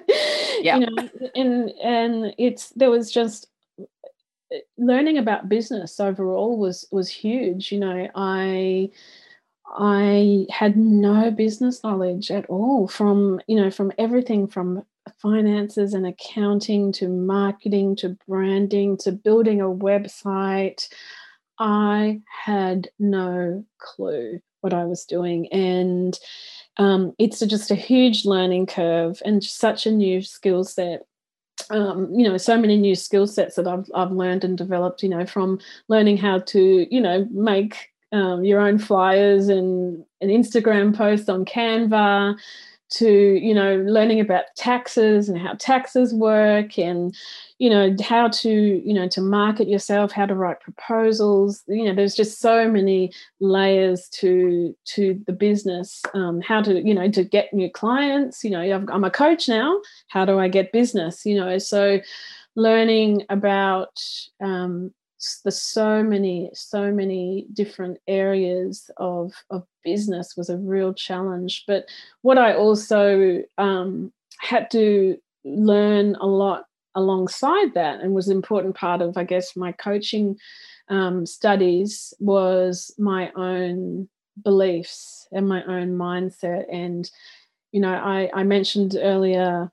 Yeah, 0.61 0.77
you 0.77 0.85
know, 0.87 1.09
and 1.35 1.69
and 1.83 2.35
it's 2.37 2.69
there 2.69 2.89
was 2.89 3.11
just 3.11 3.47
learning 4.77 5.17
about 5.17 5.49
business 5.49 5.99
overall 5.99 6.57
was 6.57 6.87
was 6.91 7.09
huge. 7.09 7.71
You 7.71 7.79
know, 7.79 8.07
I 8.15 8.89
I 9.67 10.45
had 10.51 10.77
no 10.77 11.31
business 11.31 11.83
knowledge 11.83 12.31
at 12.31 12.45
all 12.47 12.87
from 12.87 13.41
you 13.47 13.55
know 13.55 13.71
from 13.71 13.91
everything 13.97 14.47
from 14.47 14.83
finances 15.21 15.93
and 15.93 16.05
accounting 16.05 16.91
to 16.93 17.07
marketing 17.07 17.95
to 17.97 18.17
branding 18.27 18.97
to 18.97 19.11
building 19.11 19.61
a 19.61 19.65
website. 19.65 20.87
I 21.59 22.21
had 22.45 22.89
no 22.99 23.65
clue 23.77 24.39
what 24.63 24.73
I 24.73 24.85
was 24.85 25.05
doing. 25.05 25.47
And 25.51 26.17
um, 26.77 27.13
it's 27.19 27.39
just 27.41 27.69
a 27.69 27.75
huge 27.75 28.25
learning 28.25 28.65
curve 28.65 29.21
and 29.25 29.43
such 29.43 29.85
a 29.85 29.91
new 29.91 30.21
skill 30.21 30.63
set. 30.63 31.05
Um, 31.69 32.13
you 32.13 32.27
know, 32.27 32.37
so 32.37 32.57
many 32.57 32.77
new 32.77 32.95
skill 32.95 33.27
sets 33.27 33.55
that 33.55 33.67
I've, 33.67 33.89
I've 33.95 34.11
learned 34.11 34.43
and 34.43 34.57
developed, 34.57 35.03
you 35.03 35.09
know, 35.09 35.25
from 35.25 35.59
learning 35.87 36.17
how 36.17 36.39
to, 36.39 36.93
you 36.93 37.01
know, 37.01 37.27
make 37.31 37.93
um, 38.11 38.43
your 38.43 38.61
own 38.61 38.77
flyers 38.77 39.49
and 39.49 40.05
an 40.21 40.29
Instagram 40.29 40.95
post 40.95 41.29
on 41.29 41.45
Canva 41.45 42.37
to 42.93 43.39
you 43.41 43.53
know 43.53 43.77
learning 43.87 44.19
about 44.19 44.45
taxes 44.55 45.27
and 45.27 45.39
how 45.39 45.53
taxes 45.55 46.13
work 46.13 46.77
and 46.77 47.15
you 47.57 47.69
know 47.69 47.95
how 48.03 48.27
to 48.27 48.49
you 48.85 48.93
know 48.93 49.07
to 49.07 49.21
market 49.21 49.67
yourself 49.67 50.11
how 50.11 50.25
to 50.25 50.35
write 50.35 50.59
proposals. 50.59 51.63
You 51.67 51.85
know 51.85 51.95
there's 51.95 52.15
just 52.15 52.39
so 52.39 52.69
many 52.69 53.11
layers 53.39 54.09
to 54.09 54.75
to 54.85 55.21
the 55.25 55.33
business 55.33 56.01
um, 56.13 56.41
how 56.41 56.61
to 56.61 56.81
you 56.81 56.93
know 56.93 57.09
to 57.09 57.23
get 57.23 57.53
new 57.53 57.69
clients. 57.69 58.43
You 58.43 58.51
know 58.51 58.61
i 58.61 58.93
i'm 58.93 59.03
a 59.03 59.11
coach 59.11 59.47
now. 59.47 59.79
How 60.07 60.25
do 60.25 60.39
i 60.39 60.47
get 60.47 60.71
business? 60.71 61.25
You 61.25 61.35
know 61.35 61.57
so 61.57 61.99
learning 62.55 63.25
about 63.29 63.99
um, 64.41 64.93
there's 65.43 65.61
so 65.61 66.03
many 66.03 66.49
so 66.53 66.91
many 66.91 67.47
different 67.53 67.97
areas 68.07 68.89
of 68.97 69.33
of 69.49 69.63
business 69.83 70.35
was 70.37 70.49
a 70.49 70.57
real 70.57 70.93
challenge. 70.93 71.63
But 71.67 71.85
what 72.21 72.37
i 72.37 72.53
also 72.53 73.41
um, 73.57 74.11
had 74.39 74.69
to 74.71 75.17
learn 75.43 76.15
a 76.15 76.25
lot 76.25 76.65
alongside 76.95 77.73
that 77.73 78.01
and 78.01 78.13
was 78.13 78.27
an 78.27 78.35
important 78.35 78.75
part 78.75 79.01
of 79.01 79.17
i 79.17 79.23
guess 79.23 79.55
my 79.55 79.71
coaching 79.71 80.37
um, 80.89 81.25
studies 81.25 82.13
was 82.19 82.93
my 82.97 83.31
own 83.35 84.07
beliefs 84.43 85.27
and 85.31 85.47
my 85.47 85.63
own 85.65 85.97
mindset. 85.97 86.65
And 86.71 87.09
you 87.71 87.81
know 87.81 87.93
i, 87.93 88.29
I 88.33 88.43
mentioned 88.43 88.97
earlier 88.99 89.71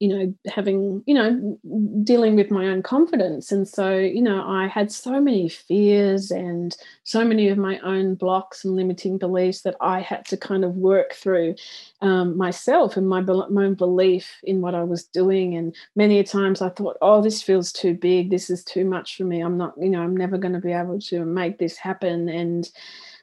you 0.00 0.08
know 0.08 0.34
having 0.48 1.02
you 1.06 1.14
know 1.14 1.58
dealing 2.02 2.36
with 2.36 2.50
my 2.50 2.66
own 2.66 2.82
confidence. 2.82 3.52
And 3.52 3.66
so 3.66 3.96
you 3.96 4.22
know 4.22 4.44
i 4.46 4.66
had 4.66 4.90
so 4.90 5.20
many 5.20 5.48
fears 5.48 6.30
and 6.30 6.76
so 7.04 7.24
many 7.24 7.48
of 7.48 7.58
my 7.58 7.78
own 7.80 8.14
blocks 8.14 8.64
and 8.64 8.74
limiting 8.74 9.18
beliefs 9.18 9.62
that 9.62 9.76
i 9.80 10.00
had 10.00 10.24
to 10.26 10.36
kind 10.36 10.64
of 10.64 10.76
work 10.76 11.14
through 11.14 11.54
um, 12.00 12.36
myself 12.36 12.96
and 12.96 13.08
my, 13.08 13.20
my 13.20 13.64
own 13.64 13.74
belief 13.74 14.40
in 14.44 14.60
what 14.60 14.74
i 14.74 14.82
was 14.82 15.04
doing. 15.04 15.54
And 15.56 15.74
many 15.96 16.22
times 16.24 16.60
i 16.60 16.68
thought 16.68 16.96
oh 17.00 17.22
this 17.22 17.42
feels 17.42 17.72
too 17.72 17.94
big. 17.94 18.30
This 18.30 18.50
is 18.50 18.64
too 18.64 18.84
much 18.84 19.16
for 19.16 19.24
me. 19.24 19.40
I'm 19.40 19.56
not 19.56 19.74
you 19.80 19.90
know 19.90 20.02
i'm 20.02 20.16
never 20.16 20.38
going 20.38 20.54
to 20.54 20.60
be 20.60 20.72
able 20.72 21.00
to 21.00 21.24
make 21.24 21.58
this 21.58 21.76
happen. 21.76 22.28
And 22.28 22.70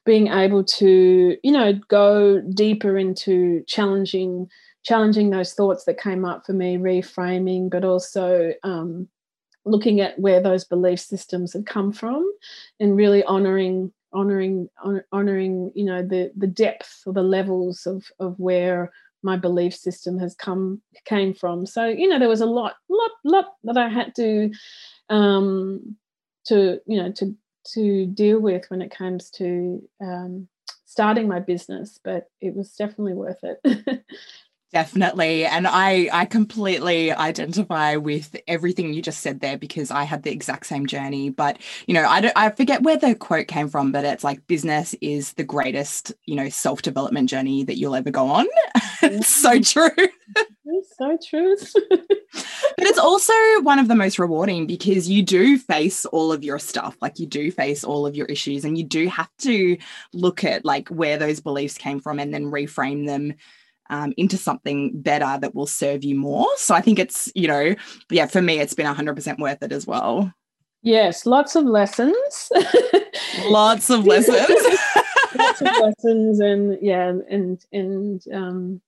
being 0.03 0.27
able 0.27 0.63
to 0.63 1.37
you 1.43 1.51
know 1.51 1.73
go 1.87 2.41
deeper 2.41 2.97
into 2.97 3.63
challenging 3.67 4.49
challenging 4.83 5.29
those 5.29 5.53
thoughts 5.53 5.85
that 5.85 5.99
came 5.99 6.25
up 6.25 6.45
for 6.45 6.53
me, 6.53 6.77
reframing, 6.77 7.69
but 7.69 7.83
also 7.83 8.53
um, 8.63 9.07
looking 9.65 10.01
at 10.01 10.17
where 10.19 10.41
those 10.41 10.63
belief 10.63 10.99
systems 10.99 11.53
had 11.53 11.65
come 11.65 11.91
from, 11.91 12.29
and 12.79 12.95
really 12.95 13.23
honoring 13.23 13.91
honoring 14.13 14.67
honoring 15.13 15.71
you 15.73 15.85
know 15.85 16.01
the 16.05 16.31
the 16.35 16.47
depth 16.47 17.03
or 17.05 17.13
the 17.13 17.23
levels 17.23 17.85
of 17.85 18.05
of 18.19 18.37
where 18.39 18.91
my 19.23 19.37
belief 19.37 19.75
system 19.75 20.17
has 20.17 20.35
come 20.35 20.81
came 21.05 21.33
from. 21.33 21.65
So 21.65 21.85
you 21.85 22.07
know 22.07 22.19
there 22.19 22.29
was 22.29 22.41
a 22.41 22.45
lot 22.45 22.75
lot 22.89 23.11
lot 23.23 23.53
that 23.63 23.77
i 23.77 23.87
had 23.87 24.15
to 24.15 24.51
um 25.09 25.95
to 26.45 26.79
you 26.87 27.01
know 27.01 27.11
to 27.11 27.35
to 27.73 28.07
deal 28.07 28.39
with 28.39 28.65
when 28.69 28.81
it 28.81 28.91
comes 28.91 29.29
to 29.29 29.81
um 30.01 30.47
starting 30.85 31.27
my 31.27 31.39
business 31.39 31.99
but 32.03 32.29
it 32.41 32.55
was 32.55 32.73
definitely 32.73 33.13
worth 33.13 33.43
it 33.43 34.03
Definitely. 34.73 35.43
And 35.43 35.67
I 35.67 36.09
I 36.13 36.23
completely 36.23 37.11
identify 37.11 37.97
with 37.97 38.37
everything 38.47 38.93
you 38.93 39.01
just 39.01 39.19
said 39.19 39.41
there 39.41 39.57
because 39.57 39.91
I 39.91 40.03
had 40.03 40.23
the 40.23 40.31
exact 40.31 40.65
same 40.65 40.85
journey. 40.85 41.29
But, 41.29 41.57
you 41.87 41.93
know, 41.93 42.07
I, 42.07 42.21
don't, 42.21 42.33
I 42.37 42.49
forget 42.51 42.81
where 42.81 42.95
the 42.95 43.13
quote 43.13 43.47
came 43.47 43.67
from, 43.67 43.91
but 43.91 44.05
it's 44.05 44.23
like 44.23 44.47
business 44.47 44.95
is 45.01 45.33
the 45.33 45.43
greatest, 45.43 46.13
you 46.25 46.35
know, 46.35 46.47
self 46.47 46.81
development 46.83 47.29
journey 47.29 47.65
that 47.65 47.77
you'll 47.77 47.95
ever 47.95 48.11
go 48.11 48.27
on. 48.27 48.47
it's 49.01 49.27
so 49.27 49.59
mm-hmm. 49.59 49.95
true. 49.95 50.07
It's 50.65 50.95
so 50.97 51.17
true. 51.29 51.55
but 52.77 52.87
it's 52.87 52.99
also 52.99 53.33
one 53.63 53.77
of 53.77 53.89
the 53.89 53.95
most 53.95 54.19
rewarding 54.19 54.67
because 54.67 55.09
you 55.09 55.21
do 55.21 55.57
face 55.57 56.05
all 56.05 56.31
of 56.31 56.45
your 56.45 56.59
stuff. 56.59 56.95
Like 57.01 57.19
you 57.19 57.27
do 57.27 57.51
face 57.51 57.83
all 57.83 58.05
of 58.07 58.15
your 58.15 58.27
issues 58.27 58.63
and 58.63 58.77
you 58.77 58.85
do 58.85 59.09
have 59.09 59.29
to 59.39 59.77
look 60.13 60.45
at 60.45 60.63
like 60.63 60.87
where 60.87 61.17
those 61.17 61.41
beliefs 61.41 61.77
came 61.77 61.99
from 61.99 62.19
and 62.19 62.33
then 62.33 62.45
reframe 62.45 63.05
them 63.05 63.33
um, 63.91 64.13
into 64.17 64.37
something 64.37 64.99
better 64.99 65.37
that 65.39 65.53
will 65.53 65.67
serve 65.67 66.03
you 66.03 66.15
more. 66.15 66.47
So 66.57 66.73
I 66.73 66.81
think 66.81 66.97
it's, 66.97 67.31
you 67.35 67.47
know, 67.47 67.75
yeah, 68.09 68.25
for 68.25 68.41
me, 68.41 68.59
it's 68.59 68.73
been 68.73 68.87
100% 68.87 69.37
worth 69.37 69.61
it 69.61 69.71
as 69.71 69.85
well. 69.85 70.33
Yes, 70.81 71.27
lots 71.27 71.55
of 71.55 71.65
lessons. 71.65 72.51
lots 73.45 73.91
of 73.91 74.07
lessons. 74.07 74.49
lots 75.35 75.61
of 75.61 75.67
lessons 75.67 76.39
and 76.39 76.77
yeah, 76.81 77.13
and 77.29 77.63
and 77.71 78.23
um 78.33 78.81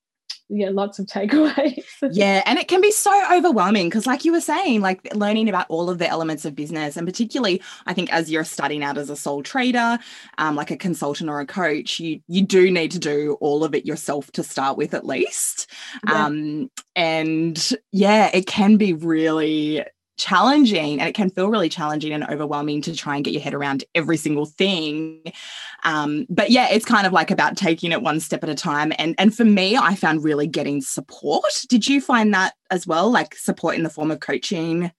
yeah 0.54 0.70
lots 0.70 1.00
of 1.00 1.06
takeaways 1.06 1.84
yeah 2.12 2.44
and 2.46 2.60
it 2.60 2.68
can 2.68 2.80
be 2.80 2.92
so 2.92 3.12
overwhelming 3.32 3.90
because 3.90 4.06
like 4.06 4.24
you 4.24 4.32
were 4.32 4.42
saying 4.42 4.82
like 4.82 5.14
learning 5.16 5.50
about 5.50 5.66
all 5.70 5.90
of 5.90 5.98
the 5.98 6.08
elements 6.08 6.46
of 6.46 6.56
business 6.56 6.96
and 6.96 7.08
particularly 7.08 7.62
i 7.88 7.94
think 7.94 8.12
as 8.14 8.32
you're 8.32 8.44
starting 8.44 8.84
out 8.84 8.98
as 8.98 9.10
a 9.10 9.16
sole 9.16 9.42
trader 9.42 9.98
um, 10.38 10.56
like 10.56 10.72
a 10.72 10.78
consultant 10.78 11.30
or 11.30 11.40
a 11.40 11.46
coach 11.46 12.00
you 12.00 12.20
you 12.28 12.42
do 12.42 12.70
need 12.70 12.92
to 12.92 13.00
do 13.00 13.38
all 13.42 13.64
of 13.64 13.74
it 13.74 13.86
yourself 13.86 14.32
to 14.32 14.44
start 14.44 14.78
with 14.78 14.94
at 14.94 15.06
least 15.06 15.68
yeah. 16.08 16.26
um, 16.26 16.70
and 16.96 17.72
yeah 17.92 18.30
it 18.34 18.46
can 18.46 18.78
be 18.78 18.94
really 18.94 19.84
challenging 20.18 21.00
and 21.00 21.10
it 21.10 21.16
can 21.16 21.30
feel 21.30 21.50
really 21.50 21.70
challenging 21.70 22.14
and 22.14 22.24
overwhelming 22.26 22.82
to 22.82 22.96
try 22.96 23.16
and 23.16 23.26
get 23.26 23.34
your 23.34 23.42
head 23.42 23.54
around 23.54 23.84
every 23.96 24.18
single 24.18 24.46
thing. 24.46 25.22
Um, 25.84 26.26
but 26.30 26.52
yeah 26.52 26.68
it's 26.70 26.86
kind 26.86 27.08
of 27.08 27.14
like 27.14 27.32
about 27.32 27.58
taking 27.58 27.92
it 27.92 28.02
one 28.02 28.20
step 28.20 28.44
at 28.44 28.50
a 28.50 28.56
time. 28.56 28.94
And 28.98 29.16
and 29.18 29.36
for 29.36 29.46
me 29.46 29.76
i 29.78 29.96
found 29.96 30.24
really 30.24 30.48
getting 30.48 30.82
support. 30.82 31.66
Did 31.70 31.88
you 31.88 32.00
find 32.00 32.34
that 32.34 32.54
as 32.70 32.86
well 32.86 33.10
like 33.10 33.36
support 33.36 33.76
in 33.76 33.84
the 33.84 33.90
form 33.90 34.12
of 34.12 34.20
coaching? 34.20 34.92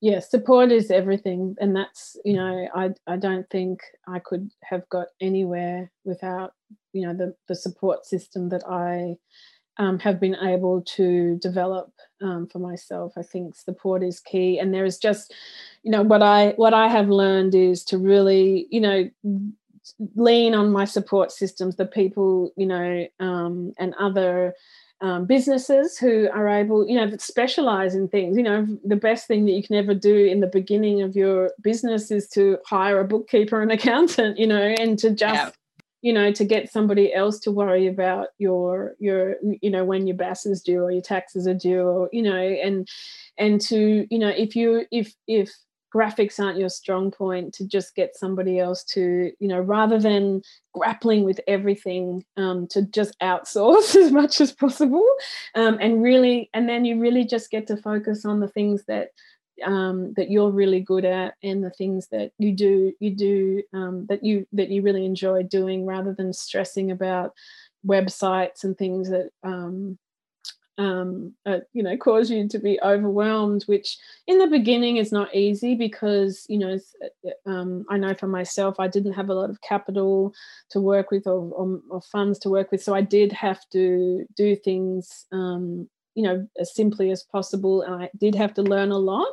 Yeah 0.00 0.20
support 0.20 0.70
is 0.70 0.90
everything. 0.90 1.56
And 1.60 1.74
that's 1.74 2.16
you 2.24 2.34
know 2.34 2.68
i 2.74 2.90
i 3.06 3.16
don't 3.16 3.48
think 3.50 3.80
i 4.06 4.18
could 4.18 4.50
have 4.64 4.88
got 4.90 5.08
anywhere 5.20 5.90
without 6.04 6.52
you 6.92 7.06
know 7.06 7.14
the 7.14 7.34
the 7.48 7.54
support 7.54 8.04
system 8.04 8.48
that 8.50 8.62
i 8.68 9.16
um, 9.78 9.98
have 10.00 10.20
been 10.20 10.36
able 10.36 10.82
to 10.82 11.36
develop 11.36 11.92
um, 12.20 12.46
for 12.46 12.58
myself. 12.58 13.12
I 13.16 13.22
think 13.22 13.54
support 13.54 14.02
is 14.02 14.20
key, 14.20 14.58
and 14.58 14.74
there 14.74 14.84
is 14.84 14.98
just, 14.98 15.32
you 15.82 15.90
know, 15.90 16.02
what 16.02 16.22
I 16.22 16.54
what 16.56 16.74
I 16.74 16.88
have 16.88 17.08
learned 17.08 17.54
is 17.54 17.84
to 17.84 17.98
really, 17.98 18.66
you 18.70 18.80
know, 18.80 19.10
lean 20.14 20.54
on 20.54 20.70
my 20.70 20.84
support 20.84 21.32
systems, 21.32 21.76
the 21.76 21.86
people, 21.86 22.52
you 22.56 22.66
know, 22.66 23.06
um, 23.20 23.72
and 23.78 23.94
other 23.98 24.54
um, 25.00 25.26
businesses 25.26 25.96
who 25.96 26.28
are 26.32 26.48
able, 26.48 26.86
you 26.88 26.96
know, 26.96 27.08
that 27.08 27.20
specialize 27.20 27.94
in 27.94 28.08
things. 28.08 28.36
You 28.36 28.42
know, 28.42 28.66
the 28.84 28.96
best 28.96 29.28
thing 29.28 29.46
that 29.46 29.52
you 29.52 29.62
can 29.62 29.76
ever 29.76 29.94
do 29.94 30.24
in 30.24 30.40
the 30.40 30.46
beginning 30.46 31.02
of 31.02 31.14
your 31.14 31.52
business 31.62 32.10
is 32.10 32.28
to 32.30 32.58
hire 32.66 33.00
a 33.00 33.04
bookkeeper 33.04 33.60
and 33.62 33.70
accountant, 33.78 34.38
you 34.38 34.46
know, 34.46 34.74
and 34.78 34.98
to 34.98 35.10
just, 35.10 35.34
yeah. 35.34 35.50
You 36.02 36.12
know, 36.12 36.32
to 36.32 36.44
get 36.44 36.72
somebody 36.72 37.12
else 37.12 37.38
to 37.40 37.50
worry 37.50 37.86
about 37.86 38.28
your 38.38 38.94
your, 38.98 39.36
you 39.60 39.70
know, 39.70 39.84
when 39.84 40.06
your 40.06 40.16
BAS 40.16 40.46
is 40.46 40.62
due 40.62 40.82
or 40.82 40.90
your 40.90 41.02
taxes 41.02 41.46
are 41.46 41.54
due, 41.54 41.82
or 41.82 42.08
you 42.12 42.22
know, 42.22 42.36
and 42.36 42.88
and 43.36 43.60
to, 43.62 44.06
you 44.10 44.18
know, 44.18 44.28
if 44.28 44.54
you 44.56 44.86
if 44.90 45.14
if 45.26 45.52
graphics 45.94 46.38
aren't 46.38 46.58
your 46.58 46.68
strong 46.68 47.10
point 47.10 47.54
to 47.54 47.66
just 47.66 47.94
get 47.94 48.14
somebody 48.14 48.58
else 48.58 48.84
to 48.84 49.32
you 49.38 49.48
know 49.48 49.58
rather 49.58 49.98
than 49.98 50.42
grappling 50.74 51.24
with 51.24 51.40
everything 51.48 52.24
um, 52.36 52.66
to 52.66 52.82
just 52.82 53.18
outsource 53.20 53.96
as 54.04 54.12
much 54.12 54.40
as 54.40 54.52
possible 54.52 55.06
um, 55.54 55.78
and 55.80 56.02
really 56.02 56.50
and 56.52 56.68
then 56.68 56.84
you 56.84 57.00
really 57.00 57.24
just 57.24 57.50
get 57.50 57.66
to 57.66 57.76
focus 57.76 58.24
on 58.24 58.40
the 58.40 58.48
things 58.48 58.84
that 58.86 59.08
um, 59.64 60.12
that 60.14 60.30
you're 60.30 60.50
really 60.50 60.80
good 60.80 61.04
at 61.04 61.34
and 61.42 61.62
the 61.62 61.70
things 61.70 62.08
that 62.08 62.32
you 62.38 62.52
do 62.52 62.92
you 63.00 63.10
do 63.10 63.62
um, 63.72 64.06
that 64.08 64.24
you 64.24 64.46
that 64.52 64.68
you 64.68 64.82
really 64.82 65.04
enjoy 65.04 65.42
doing 65.42 65.86
rather 65.86 66.12
than 66.12 66.32
stressing 66.32 66.90
about 66.90 67.32
websites 67.86 68.64
and 68.64 68.76
things 68.76 69.10
that 69.10 69.30
um, 69.42 69.98
um, 70.78 71.34
uh, 71.44 71.58
you 71.72 71.82
know 71.82 71.96
cause 71.96 72.30
you 72.30 72.48
to 72.48 72.58
be 72.58 72.78
overwhelmed 72.82 73.64
which 73.64 73.98
in 74.26 74.38
the 74.38 74.46
beginning 74.46 74.96
is 74.96 75.10
not 75.10 75.34
easy 75.34 75.74
because 75.74 76.46
you 76.48 76.58
know 76.58 76.78
uh, 77.04 77.50
um, 77.50 77.84
i 77.90 77.96
know 77.96 78.14
for 78.14 78.28
myself 78.28 78.76
i 78.78 78.86
didn't 78.86 79.14
have 79.14 79.28
a 79.28 79.34
lot 79.34 79.50
of 79.50 79.60
capital 79.60 80.32
to 80.70 80.80
work 80.80 81.10
with 81.10 81.26
or, 81.26 81.50
or, 81.52 81.80
or 81.90 82.00
funds 82.00 82.38
to 82.38 82.48
work 82.48 82.70
with 82.70 82.82
so 82.82 82.94
i 82.94 83.00
did 83.00 83.32
have 83.32 83.60
to 83.70 84.24
do 84.36 84.54
things 84.54 85.26
um, 85.32 85.88
you 86.18 86.24
know 86.24 86.46
as 86.60 86.74
simply 86.74 87.10
as 87.12 87.22
possible 87.22 87.82
and 87.82 88.02
i 88.02 88.10
did 88.18 88.34
have 88.34 88.52
to 88.54 88.62
learn 88.62 88.90
a 88.90 88.98
lot. 88.98 89.32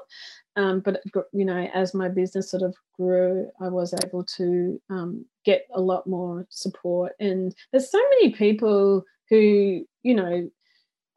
Um, 0.57 0.79
but 0.85 1.01
you 1.33 1.43
know 1.43 1.67
as 1.73 1.93
my 1.93 2.07
business 2.07 2.49
sort 2.51 2.63
of 2.63 2.73
grew 2.97 3.49
i 3.59 3.67
was 3.67 3.93
able 4.05 4.23
to 4.37 4.79
um, 4.89 5.25
get 5.43 5.63
a 5.73 5.81
lot 5.81 6.07
more 6.07 6.45
support. 6.49 7.13
And 7.19 7.53
there's 7.71 7.91
so 7.91 8.01
many 8.11 8.31
people 8.31 9.03
who 9.29 9.83
you 10.03 10.15
know 10.15 10.49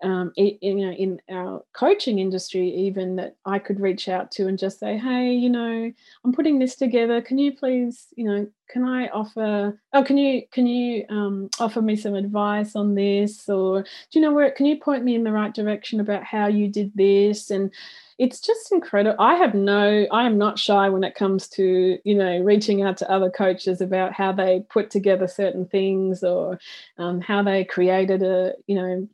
um, 0.03 0.33
it, 0.37 0.59
you 0.63 0.75
know, 0.75 0.93
in 0.93 1.21
our 1.31 1.65
coaching 1.73 2.19
industry, 2.19 2.69
even 2.69 3.17
that 3.17 3.37
I 3.45 3.59
could 3.59 3.81
reach 3.81 4.09
out 4.09 4.31
to 4.33 4.47
and 4.47 4.59
just 4.59 4.79
say, 4.79 4.97
hey, 4.97 5.33
you 5.33 5.51
know, 5.51 5.93
I'm 6.25 6.33
putting 6.33 6.59
this 6.59 6.77
together. 6.77 7.21
Can 7.21 7.39
you 7.39 7.53
please, 7.53 8.07
you 8.17 8.25
know, 8.25 8.47
can 8.71 8.85
I 8.85 9.09
offer? 9.09 9.81
Oh, 9.93 10.05
can 10.05 10.19
you 10.19 10.43
can 10.53 10.67
you 10.67 11.05
um, 11.09 11.49
offer 11.59 11.83
me 11.83 11.97
some 11.97 12.15
advice 12.15 12.77
on 12.77 12.95
this, 12.95 13.49
or 13.49 13.83
do 13.83 13.89
you 14.13 14.21
know 14.21 14.33
where? 14.33 14.51
Can 14.51 14.67
you 14.67 14.79
point 14.79 15.05
me 15.05 15.15
in 15.15 15.25
the 15.25 15.33
right 15.33 15.55
direction 15.55 16.01
about 16.01 16.23
how 16.25 16.47
you 16.47 16.69
did 16.69 16.93
this? 16.95 17.51
And 17.51 17.73
it's 18.19 18.41
just 18.41 18.73
incredible. 18.73 19.17
I 19.21 19.37
have 19.37 19.55
no, 19.55 20.07
I 20.11 20.27
am 20.27 20.39
not 20.39 20.59
shy 20.59 20.89
when 20.89 21.05
it 21.05 21.15
comes 21.15 21.49
to, 21.51 21.99
you 22.03 22.15
know, 22.17 22.39
reaching 22.41 22.83
out 22.83 22.97
to 22.99 23.11
other 23.11 23.31
coaches 23.31 23.81
about 23.81 24.13
how 24.13 24.33
they 24.33 24.65
put 24.69 24.91
together 24.91 25.29
certain 25.29 25.67
things 25.67 26.25
or 26.25 26.59
um, 26.99 27.21
how 27.21 27.45
they 27.45 27.65
created 27.65 28.25
a, 28.25 28.55
you 28.67 28.75
know, 28.75 29.09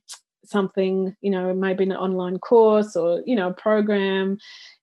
something, 0.46 1.16
you 1.20 1.30
know, 1.30 1.54
maybe 1.54 1.84
an 1.84 1.92
online 1.92 2.38
course 2.38 2.96
or, 2.96 3.22
you 3.26 3.36
know, 3.36 3.48
a 3.48 3.54
program. 3.54 4.38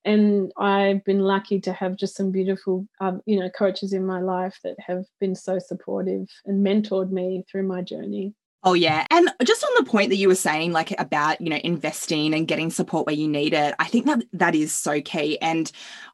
And 0.06 0.52
I've 0.58 1.04
been 1.04 1.20
lucky 1.20 1.60
to 1.62 1.74
have 1.74 1.96
just 1.96 2.16
some 2.16 2.32
beautiful, 2.32 2.88
uh, 3.00 3.18
you 3.26 3.40
know, 3.40 3.50
coaches 3.50 3.94
in 3.94 4.06
my 4.06 4.22
life 4.22 4.58
that 4.64 4.76
have 4.80 5.06
been 5.20 5.36
so 5.36 5.60
supportive 5.60 6.28
and 6.46 6.66
mentored 6.66 7.12
me 7.12 7.44
through 7.50 7.64
my 7.64 7.82
journey. 7.82 8.34
Oh 8.64 8.74
yeah. 8.74 9.08
And 9.10 9.28
just 9.44 9.64
on 9.64 9.72
the 9.78 9.90
point 9.90 10.10
that 10.10 10.18
you 10.18 10.28
were 10.28 10.36
saying 10.36 10.72
like 10.72 10.94
about, 11.00 11.42
you 11.42 11.50
know, 11.50 11.60
investing 11.64 12.34
and 12.36 12.48
getting 12.48 12.70
support 12.70 13.08
where 13.08 13.16
you 13.16 13.28
need 13.28 13.54
it, 13.54 13.74
I 13.80 13.86
think 13.86 14.06
that 14.06 14.24
that 14.34 14.54
is 14.54 14.72
so 14.72 15.02
key 15.02 15.40
and 15.42 15.72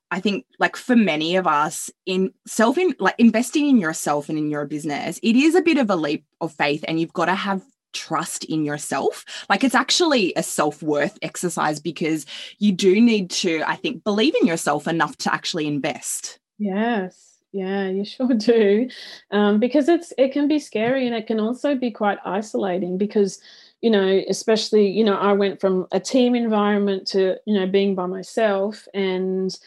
I 0.09 0.21
think 0.21 0.45
like 0.57 0.77
for 0.77 0.95
many 0.95 1.35
of 1.35 1.45
us 1.45 1.89
in 2.05 2.31
self 2.45 2.77
in 2.77 2.95
like 2.99 3.15
investing 3.17 3.67
in 3.67 3.77
yourself 3.77 4.29
and 4.29 4.37
in 4.37 4.49
your 4.49 4.65
business, 4.65 5.19
it 5.21 5.35
is 5.35 5.55
a 5.55 5.61
bit 5.61 5.77
of 5.77 5.89
a 5.89 5.97
leap 5.97 6.25
of 6.39 6.53
faith 6.53 6.85
and 6.87 6.99
you've 6.99 7.11
got 7.11 7.25
to 7.25 7.35
have 7.35 7.61
trust 7.93 8.43
in 8.45 8.65
yourself. 8.65 9.25
Like 9.49 9.63
it's 9.63 9.75
actually 9.75 10.33
a 10.35 10.43
self 10.43 10.81
worth 10.81 11.17
exercise 11.21 11.79
because 11.79 12.25
you 12.59 12.71
do 12.71 12.99
need 13.01 13.29
to, 13.31 13.63
I 13.65 13.75
think, 13.75 14.03
believe 14.03 14.35
in 14.39 14.47
yourself 14.47 14.87
enough 14.87 15.17
to 15.17 15.33
actually 15.33 15.67
invest. 15.67 16.39
Yes. 16.57 17.37
Yeah, 17.51 17.87
you 17.89 18.05
sure 18.05 18.27
do. 18.35 18.89
Um, 19.31 19.59
because 19.59 19.89
it's 19.89 20.13
it 20.17 20.31
can 20.31 20.47
be 20.47 20.59
scary 20.59 21.07
and 21.07 21.15
it 21.15 21.27
can 21.27 21.39
also 21.39 21.75
be 21.75 21.91
quite 21.91 22.19
isolating 22.25 22.97
because 22.97 23.39
you 23.81 23.89
know 23.89 24.21
especially 24.27 24.87
you 24.89 25.03
know 25.03 25.15
i 25.15 25.31
went 25.31 25.61
from 25.61 25.85
a 25.91 25.99
team 25.99 26.33
environment 26.33 27.07
to 27.07 27.35
you 27.45 27.53
know 27.53 27.67
being 27.67 27.93
by 27.93 28.07
myself 28.07 28.87
and 28.93 29.59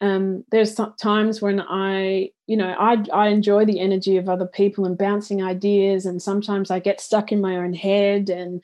um, 0.00 0.44
there's 0.50 0.78
times 1.00 1.42
when 1.42 1.60
I, 1.60 2.30
you 2.46 2.56
know, 2.56 2.74
I, 2.78 3.04
I 3.12 3.28
enjoy 3.28 3.64
the 3.64 3.80
energy 3.80 4.16
of 4.16 4.28
other 4.28 4.46
people 4.46 4.84
and 4.84 4.96
bouncing 4.96 5.42
ideas, 5.42 6.06
and 6.06 6.22
sometimes 6.22 6.70
I 6.70 6.78
get 6.78 7.00
stuck 7.00 7.32
in 7.32 7.40
my 7.40 7.56
own 7.56 7.74
head 7.74 8.30
and 8.30 8.62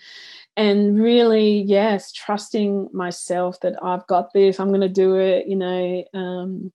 and 0.57 1.03
really, 1.03 1.63
yes, 1.63 2.13
trusting 2.13 2.91
myself 2.93 3.59
that 3.61 3.75
I've 3.83 4.07
got 4.07 4.33
this, 4.33 4.61
I'm 4.61 4.69
going 4.69 4.83
to 4.83 4.89
do 4.89 5.17
it, 5.17 5.49
you 5.49 5.57
know. 5.57 6.05
Um, 6.15 6.73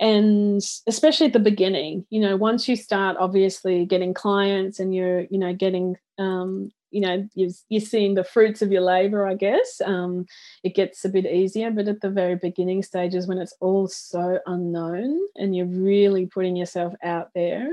and 0.00 0.60
especially 0.88 1.28
at 1.28 1.32
the 1.32 1.38
beginning 1.38 2.04
you 2.10 2.18
know 2.18 2.36
once 2.36 2.68
you 2.68 2.74
start 2.74 3.16
obviously 3.20 3.86
getting 3.86 4.12
clients 4.12 4.80
and 4.80 4.92
you're 4.92 5.20
you 5.30 5.38
know 5.38 5.54
getting 5.54 5.96
um, 6.18 6.72
you 6.94 7.00
know 7.00 7.28
you're, 7.34 7.50
you're 7.68 7.80
seeing 7.80 8.14
the 8.14 8.24
fruits 8.24 8.62
of 8.62 8.70
your 8.70 8.80
labor 8.80 9.26
i 9.26 9.34
guess 9.34 9.80
um, 9.84 10.24
it 10.62 10.74
gets 10.74 11.04
a 11.04 11.08
bit 11.08 11.26
easier 11.26 11.70
but 11.70 11.88
at 11.88 12.00
the 12.00 12.10
very 12.10 12.36
beginning 12.36 12.82
stages 12.82 13.26
when 13.26 13.38
it's 13.38 13.54
all 13.60 13.88
so 13.88 14.38
unknown 14.46 15.18
and 15.34 15.56
you're 15.56 15.66
really 15.66 16.26
putting 16.26 16.56
yourself 16.56 16.94
out 17.02 17.30
there 17.34 17.68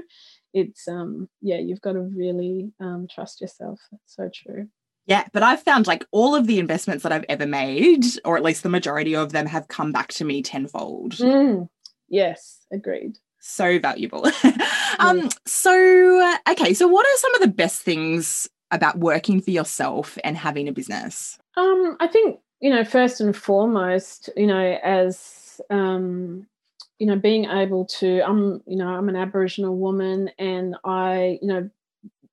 it's 0.53 0.87
um 0.87 1.29
yeah 1.41 1.57
you've 1.57 1.81
got 1.81 1.93
to 1.93 2.01
really 2.01 2.71
um, 2.79 3.07
trust 3.09 3.39
yourself 3.39 3.79
that's 3.91 4.15
so 4.15 4.29
true 4.33 4.67
yeah, 5.07 5.25
but 5.33 5.43
I've 5.43 5.63
found 5.63 5.87
like 5.87 6.05
all 6.11 6.35
of 6.35 6.45
the 6.47 6.59
investments 6.59 7.03
that 7.03 7.11
I've 7.11 7.25
ever 7.27 7.47
made, 7.47 8.05
or 8.23 8.37
at 8.37 8.43
least 8.43 8.63
the 8.63 8.69
majority 8.69 9.15
of 9.15 9.31
them, 9.31 9.47
have 9.47 9.67
come 9.67 9.91
back 9.91 10.09
to 10.13 10.23
me 10.23 10.43
tenfold. 10.43 11.13
Mm, 11.13 11.67
yes, 12.07 12.59
agreed. 12.71 13.17
So 13.39 13.79
valuable. 13.79 14.27
um, 14.99 15.27
so, 15.47 16.37
okay, 16.47 16.75
so 16.75 16.87
what 16.87 17.05
are 17.05 17.17
some 17.17 17.33
of 17.35 17.41
the 17.41 17.47
best 17.47 17.81
things 17.81 18.47
about 18.71 18.97
working 18.97 19.41
for 19.41 19.51
yourself 19.51 20.17
and 20.23 20.37
having 20.37 20.67
a 20.67 20.71
business? 20.71 21.37
Um, 21.57 21.97
I 21.99 22.07
think, 22.07 22.39
you 22.59 22.69
know, 22.69 22.83
first 22.83 23.21
and 23.21 23.35
foremost, 23.35 24.29
you 24.35 24.47
know, 24.47 24.79
as 24.83 25.59
um, 25.69 26.47
you 26.99 27.07
know, 27.07 27.15
being 27.15 27.45
able 27.45 27.85
to, 27.85 28.21
I'm, 28.21 28.61
you 28.67 28.77
know, 28.77 28.87
I'm 28.87 29.09
an 29.09 29.15
Aboriginal 29.15 29.75
woman 29.75 30.29
and 30.37 30.75
I, 30.85 31.39
you 31.41 31.47
know, 31.47 31.69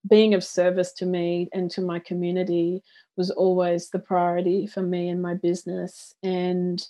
being 0.06 0.34
of 0.34 0.44
service 0.44 0.92
to 0.94 1.06
me 1.06 1.48
and 1.52 1.70
to 1.70 1.80
my 1.80 1.98
community 1.98 2.82
was 3.16 3.30
always 3.30 3.90
the 3.90 3.98
priority 3.98 4.66
for 4.66 4.82
me 4.82 5.08
and 5.08 5.22
my 5.22 5.34
business. 5.34 6.14
And 6.22 6.86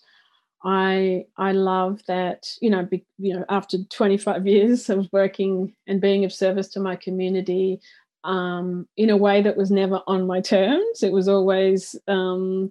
I 0.65 1.27
I 1.37 1.53
love 1.53 2.01
that 2.09 2.49
you 2.61 2.69
know 2.69 2.85
be, 2.85 3.05
you 3.17 3.35
know 3.35 3.45
after 3.49 3.79
25 3.85 4.47
years 4.47 4.91
of 4.91 5.09
working 5.13 5.75
and 5.87 6.01
being 6.01 6.25
of 6.25 6.33
service 6.33 6.69
to 6.71 6.81
my 6.81 6.97
community, 6.97 7.81
um, 8.29 8.87
in 8.99 9.09
a 9.09 9.17
way 9.17 9.41
that 9.43 9.57
was 9.57 9.71
never 9.71 10.03
on 10.07 10.27
my 10.27 10.41
terms. 10.41 11.03
It 11.03 11.13
was 11.13 11.29
always, 11.29 11.97
um, 12.07 12.71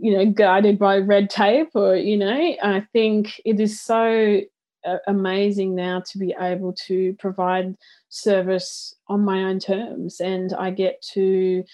you 0.00 0.16
know, 0.16 0.24
guided 0.26 0.78
by 0.78 0.96
red 0.96 1.28
tape, 1.28 1.68
or, 1.74 1.94
you 1.94 2.16
know, 2.16 2.56
I 2.62 2.80
think 2.92 3.40
it 3.44 3.60
is 3.60 3.80
so 3.80 4.40
uh, 4.86 4.96
amazing 5.06 5.74
now 5.74 6.00
to 6.10 6.18
be 6.18 6.34
able 6.40 6.72
to 6.86 7.14
provide 7.18 7.76
service 8.08 8.94
on 9.08 9.20
my 9.20 9.44
own 9.44 9.58
terms. 9.58 10.20
And 10.20 10.54
I 10.54 10.70
get 10.70 11.02
to, 11.12 11.64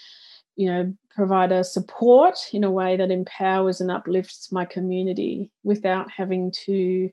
you 0.57 0.67
know, 0.67 0.93
provide 1.15 1.53
a 1.53 1.63
support 1.63 2.37
in 2.51 2.65
a 2.65 2.71
way 2.71 2.97
that 2.97 3.11
empowers 3.11 3.79
and 3.79 3.89
uplifts 3.89 4.51
my 4.51 4.65
community 4.65 5.49
without 5.63 6.11
having 6.11 6.51
to 6.65 7.09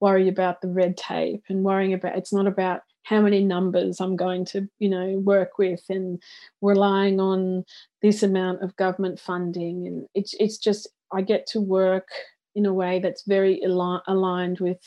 worry 0.00 0.28
about 0.28 0.60
the 0.60 0.68
red 0.68 0.96
tape 0.96 1.44
and 1.48 1.62
worrying 1.62 1.94
about 1.94 2.18
it's 2.18 2.32
not 2.32 2.48
about 2.48 2.80
how 3.04 3.20
many 3.20 3.44
numbers 3.44 4.00
I'm 4.00 4.16
going 4.16 4.44
to, 4.46 4.68
you 4.78 4.88
know, 4.88 5.18
work 5.18 5.58
with 5.58 5.82
and 5.88 6.20
relying 6.60 7.20
on 7.20 7.64
this 8.02 8.22
amount 8.22 8.62
of 8.62 8.76
government 8.76 9.20
funding. 9.20 9.86
And 9.86 10.08
it's 10.14 10.34
it's 10.40 10.58
just 10.58 10.88
I 11.12 11.22
get 11.22 11.46
to 11.48 11.60
work 11.60 12.08
in 12.54 12.66
a 12.66 12.74
way 12.74 12.98
that's 12.98 13.22
very 13.26 13.62
al- 13.64 14.02
aligned 14.06 14.58
with 14.60 14.78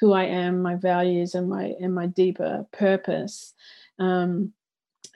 who 0.00 0.12
I 0.12 0.24
am, 0.24 0.62
my 0.62 0.74
values, 0.74 1.34
and 1.34 1.48
my 1.48 1.74
and 1.80 1.94
my 1.94 2.06
deeper 2.06 2.66
purpose. 2.72 3.54
Um, 3.98 4.52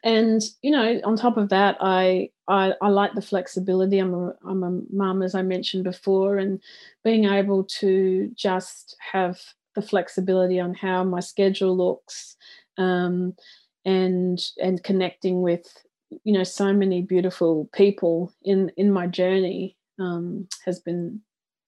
and 0.02 0.42
you 0.62 0.70
know, 0.70 1.00
on 1.04 1.16
top 1.16 1.36
of 1.36 1.48
that, 1.50 1.76
I 1.80 2.30
I, 2.46 2.74
I 2.82 2.88
like 2.88 3.14
the 3.14 3.22
flexibility. 3.22 3.98
I'm 3.98 4.14
a 4.14 4.34
I'm 4.46 4.62
a 4.62 4.80
mum, 4.92 5.22
as 5.22 5.34
I 5.34 5.42
mentioned 5.42 5.84
before, 5.84 6.36
and 6.36 6.60
being 7.04 7.24
able 7.24 7.64
to 7.80 8.30
just 8.34 8.96
have 9.12 9.40
the 9.74 9.82
flexibility 9.82 10.58
on 10.58 10.74
how 10.74 11.04
my 11.04 11.20
schedule 11.20 11.76
looks, 11.76 12.36
um, 12.78 13.34
and 13.84 14.38
and 14.60 14.82
connecting 14.82 15.42
with 15.42 15.66
you 16.24 16.32
know 16.32 16.44
so 16.44 16.72
many 16.72 17.02
beautiful 17.02 17.68
people 17.72 18.32
in 18.42 18.70
in 18.76 18.90
my 18.90 19.06
journey 19.06 19.76
um, 19.98 20.48
has 20.64 20.80
been 20.80 21.20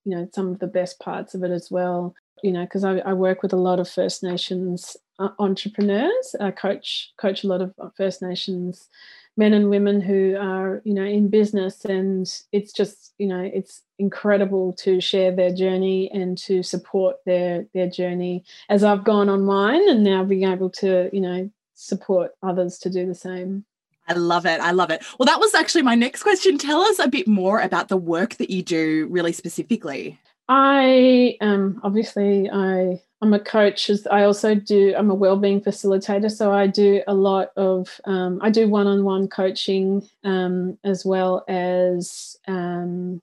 you 0.04 0.16
know 0.16 0.28
some 0.34 0.48
of 0.48 0.58
the 0.58 0.66
best 0.66 0.98
parts 1.00 1.34
of 1.34 1.42
it 1.42 1.50
as 1.50 1.70
well. 1.70 2.14
You 2.42 2.52
know 2.52 2.64
because 2.64 2.84
I, 2.84 2.98
I, 2.98 3.12
work 3.12 3.42
with 3.42 3.52
a 3.52 3.56
lot 3.56 3.78
of 3.78 3.88
first 3.88 4.22
nations 4.22 4.96
uh, 5.20 5.28
entrepreneurs. 5.38 6.34
I 6.40 6.50
coach 6.50 7.12
coach 7.16 7.44
a 7.44 7.46
lot 7.46 7.62
of 7.62 7.72
first 7.96 8.20
nations 8.20 8.88
men 9.36 9.52
and 9.52 9.70
women 9.70 10.00
who 10.00 10.36
are 10.38 10.82
you 10.84 10.94
know 10.94 11.04
in 11.04 11.28
business 11.28 11.84
and 11.84 12.42
it's 12.52 12.72
just 12.72 13.14
you 13.18 13.26
know 13.26 13.40
it's 13.40 13.82
incredible 13.98 14.72
to 14.74 15.00
share 15.00 15.34
their 15.34 15.52
journey 15.52 16.10
and 16.12 16.36
to 16.36 16.62
support 16.62 17.16
their 17.24 17.66
their 17.74 17.88
journey 17.88 18.44
as 18.68 18.84
i've 18.84 19.04
gone 19.04 19.28
on 19.28 19.44
mine 19.44 19.88
and 19.88 20.04
now 20.04 20.22
being 20.22 20.50
able 20.50 20.70
to 20.70 21.08
you 21.12 21.20
know 21.20 21.50
support 21.74 22.32
others 22.42 22.78
to 22.78 22.90
do 22.90 23.06
the 23.06 23.14
same 23.14 23.64
I 24.08 24.14
love 24.14 24.46
it. 24.46 24.60
I 24.60 24.72
love 24.72 24.90
it. 24.90 25.04
Well, 25.16 25.26
that 25.26 25.38
was 25.38 25.54
actually 25.54 25.82
my 25.82 25.94
next 25.94 26.24
question. 26.24 26.58
Tell 26.58 26.80
us 26.80 26.98
a 26.98 27.06
bit 27.06 27.28
more 27.28 27.60
about 27.60 27.86
the 27.86 27.96
work 27.96 28.34
that 28.34 28.50
you 28.50 28.60
do 28.60 29.06
really 29.10 29.32
specifically. 29.32 30.18
I 30.48 31.36
am 31.40 31.80
obviously 31.82 32.50
I 32.50 33.00
I'm 33.22 33.32
a 33.32 33.38
coach. 33.38 33.88
As 33.88 34.04
I 34.08 34.24
also 34.24 34.56
do. 34.56 34.94
I'm 34.98 35.10
a 35.10 35.14
wellbeing 35.14 35.60
facilitator, 35.60 36.28
so 36.28 36.52
I 36.52 36.66
do 36.66 37.02
a 37.06 37.14
lot 37.14 37.52
of. 37.56 38.00
Um, 38.04 38.40
I 38.42 38.50
do 38.50 38.68
one-on-one 38.68 39.28
coaching 39.28 40.06
um, 40.24 40.76
as 40.82 41.04
well 41.06 41.44
as 41.46 42.36
um, 42.48 43.22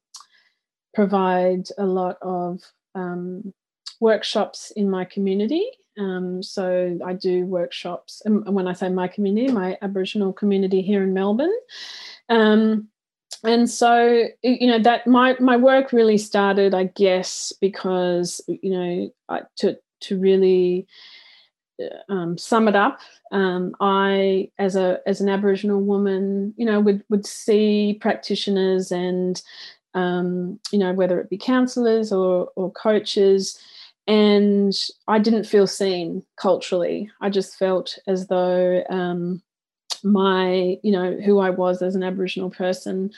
provide 0.94 1.68
a 1.78 1.86
lot 1.86 2.18
of 2.22 2.62
um, 2.96 3.54
workshops 4.00 4.72
in 4.78 4.90
my 4.90 5.04
community. 5.04 5.66
Um, 5.98 6.42
so 6.42 6.98
I 7.06 7.12
do 7.12 7.46
workshops, 7.46 8.22
and 8.24 8.56
when 8.56 8.70
I 8.70 8.74
say 8.74 8.88
my 8.88 9.10
community, 9.10 9.52
my 9.52 9.78
Aboriginal 9.82 10.32
community 10.32 10.82
here 10.82 11.04
in 11.04 11.14
Melbourne. 11.14 11.58
And 13.44 13.70
so 13.70 14.28
you 14.44 14.68
know 14.68 14.80
that 14.80 15.08
my 15.08 15.36
my 15.40 15.56
work 15.56 15.94
really 15.94 16.18
started, 16.18 16.74
I 16.74 16.86
guess, 16.86 17.54
because 17.62 18.42
you 18.48 18.72
know 18.72 19.14
I, 19.30 19.42
to 19.58 19.78
to 20.02 20.20
really 20.20 20.88
uh, 21.82 22.12
um, 22.12 22.38
sum 22.38 22.68
it 22.68 22.76
up, 22.76 23.00
um, 23.32 23.76
I, 23.80 24.50
as 24.58 24.76
a 24.76 25.00
as 25.06 25.22
an 25.22 25.30
Aboriginal 25.30 25.82
woman, 25.82 26.54
you 26.58 26.66
know, 26.66 26.80
would 26.80 27.04
would 27.10 27.26
see 27.26 27.98
practitioners 28.02 28.92
and 28.92 29.42
um, 29.94 30.60
you 30.72 30.80
know 30.80 30.94
whether 30.94 31.20
it 31.20 31.30
be 31.30 31.38
counsellors 31.38 32.12
or 32.12 32.50
or 32.56 32.72
coaches, 32.72 33.58
and 34.08 34.74
I 35.08 35.20
didn't 35.20 35.46
feel 35.46 35.68
seen 35.68 36.24
culturally. 36.36 37.10
I 37.22 37.30
just 37.30 37.58
felt 37.58 37.98
as 38.08 38.28
though 38.28 38.84
um, 38.90 39.42
my, 40.04 40.78
you 40.84 40.92
know, 40.92 41.18
who 41.26 41.40
I 41.40 41.50
was 41.50 41.82
as 41.82 41.96
an 41.96 42.04
Aboriginal 42.04 42.50
person 42.50 43.12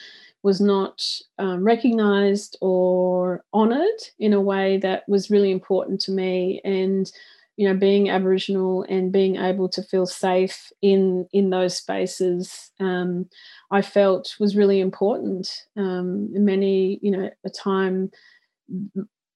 was 0.43 0.59
not 0.59 1.03
um, 1.37 1.63
recognized 1.63 2.57
or 2.61 3.43
honored 3.53 4.01
in 4.19 4.33
a 4.33 4.41
way 4.41 4.77
that 4.77 5.07
was 5.07 5.29
really 5.29 5.51
important 5.51 6.01
to 6.01 6.11
me. 6.11 6.61
And, 6.63 7.11
you 7.57 7.67
know, 7.67 7.75
being 7.75 8.09
Aboriginal 8.09 8.83
and 8.89 9.11
being 9.11 9.35
able 9.35 9.69
to 9.69 9.83
feel 9.83 10.05
safe 10.07 10.71
in 10.81 11.27
in 11.31 11.51
those 11.51 11.77
spaces, 11.77 12.71
um, 12.79 13.29
I 13.69 13.81
felt 13.81 14.35
was 14.39 14.55
really 14.55 14.79
important. 14.79 15.65
Um, 15.77 16.29
many, 16.33 16.97
you 17.01 17.11
know, 17.11 17.29
a 17.43 17.49
time 17.49 18.11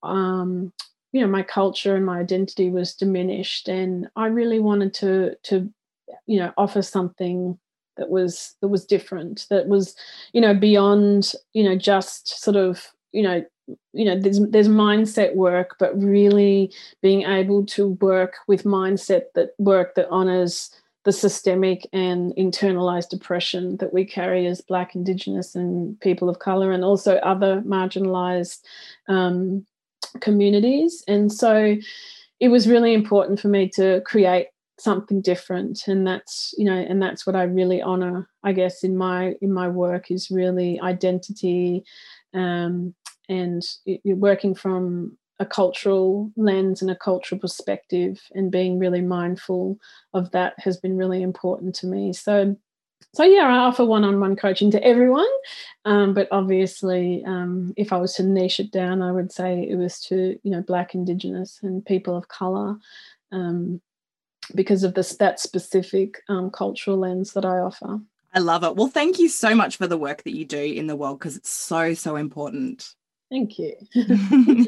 um, 0.04 0.72
you 1.12 1.22
know 1.22 1.28
my 1.28 1.44
culture 1.44 1.96
and 1.96 2.06
my 2.06 2.20
identity 2.20 2.70
was 2.70 2.94
diminished 2.94 3.70
and 3.70 4.10
i 4.18 4.26
really 4.26 4.60
wanted 4.60 4.94
to 4.94 5.36
to 5.44 5.72
you 6.26 6.40
know 6.40 6.52
offer 6.58 6.82
something 6.82 7.58
that 7.98 8.10
was 8.10 8.56
that 8.62 8.68
was 8.68 8.86
different 8.86 9.46
that 9.50 9.68
was 9.68 9.96
you 10.34 10.42
know 10.42 10.54
beyond 10.54 11.34
you 11.54 11.64
know 11.64 11.76
just 11.76 12.42
sort 12.42 12.58
of 12.58 12.92
you 13.12 13.24
know 13.24 13.44
you 13.94 14.06
know 14.06 14.20
there's 14.20 14.40
there's 14.50 14.68
mindset 14.68 15.36
work 15.36 15.76
but 15.80 15.98
really 16.02 16.72
being 17.02 17.24
able 17.24 17.66
to 17.66 17.90
work 18.02 18.36
with 18.48 18.64
mindset 18.64 19.24
that 19.34 19.52
work 19.58 19.96
that 19.96 20.08
honors 20.10 20.70
the 21.06 21.12
systemic 21.12 21.88
and 21.94 22.34
internalized 22.36 23.14
oppression 23.14 23.78
that 23.78 23.94
we 23.94 24.04
carry 24.04 24.48
as 24.48 24.60
black 24.60 24.96
indigenous 24.96 25.56
and 25.56 26.00
people 26.02 26.30
of 26.30 26.40
color 26.40 26.72
and 26.72 26.84
also 26.84 27.18
other 27.18 27.62
marginalized 27.62 28.62
um, 29.08 29.66
communities. 30.20 31.04
And 31.08 31.32
so 31.32 31.78
it 32.40 32.48
was 32.50 32.68
really 32.68 32.94
important 32.94 33.40
for 33.40 33.50
me 33.50 33.70
to 33.70 34.02
create 34.02 34.48
something 34.78 35.22
different 35.22 35.88
and 35.88 36.06
that's 36.06 36.54
you 36.58 36.66
know 36.66 36.76
and 36.76 37.02
that's 37.02 37.26
what 37.26 37.36
i 37.36 37.44
really 37.44 37.82
honor 37.82 38.28
i 38.44 38.52
guess 38.52 38.84
in 38.84 38.98
my 38.98 39.34
in 39.42 39.54
my 39.54 39.70
work 39.70 40.12
is 40.12 40.30
really 40.30 40.80
identity 40.82 41.84
um, 42.34 42.94
and 43.30 43.64
you're 43.86 44.18
working 44.18 44.54
from 44.54 45.18
a 45.40 45.46
cultural 45.46 46.32
lens 46.38 46.82
and 46.82 46.90
a 46.90 46.96
cultural 46.96 47.40
perspective 47.40 48.22
and 48.34 48.52
being 48.52 48.80
really 48.80 49.02
mindful 49.02 49.78
of 50.14 50.32
that 50.32 50.54
has 50.58 50.78
been 50.78 50.98
really 50.98 51.22
important 51.22 51.76
to 51.76 51.88
me. 51.88 52.14
So 52.14 52.56
so 53.14 53.24
yeah, 53.24 53.48
I 53.48 53.58
offer 53.60 53.86
one-on-one 53.86 54.36
coaching 54.36 54.72
to 54.72 54.84
everyone, 54.84 55.30
um, 55.86 56.14
but 56.14 56.28
obviously, 56.32 57.24
um, 57.26 57.74
if 57.78 57.94
I 57.94 57.98
was 57.98 58.14
to 58.16 58.24
niche 58.24 58.60
it 58.60 58.72
down, 58.72 59.02
I 59.02 59.12
would 59.12 59.32
say 59.32 59.66
it 59.70 59.76
was 59.78 60.02
to 60.02 60.38
you 60.44 60.52
know 60.52 60.62
Black, 60.62 60.96
Indigenous, 60.96 61.60
and 61.64 61.86
people 61.86 62.18
of 62.18 62.28
color, 62.28 62.78
um, 63.32 63.82
because 64.54 64.84
of 64.84 64.94
this 64.94 65.16
that 65.18 65.40
specific 65.40 66.22
um, 66.30 66.50
cultural 66.50 66.98
lens 66.98 67.34
that 67.34 67.46
I 67.46 67.60
offer. 67.60 68.00
I 68.34 68.40
love 68.40 68.64
it. 68.64 68.76
Well, 68.76 68.88
thank 68.88 69.18
you 69.18 69.30
so 69.30 69.56
much 69.56 69.78
for 69.78 69.88
the 69.88 69.98
work 69.98 70.24
that 70.24 70.36
you 70.36 70.46
do 70.46 70.62
in 70.62 70.88
the 70.88 70.96
world 70.96 71.20
because 71.20 71.38
it's 71.38 71.50
so 71.50 71.94
so 71.94 72.16
important. 72.16 72.94
Thank 73.36 73.60
you. 73.60 73.76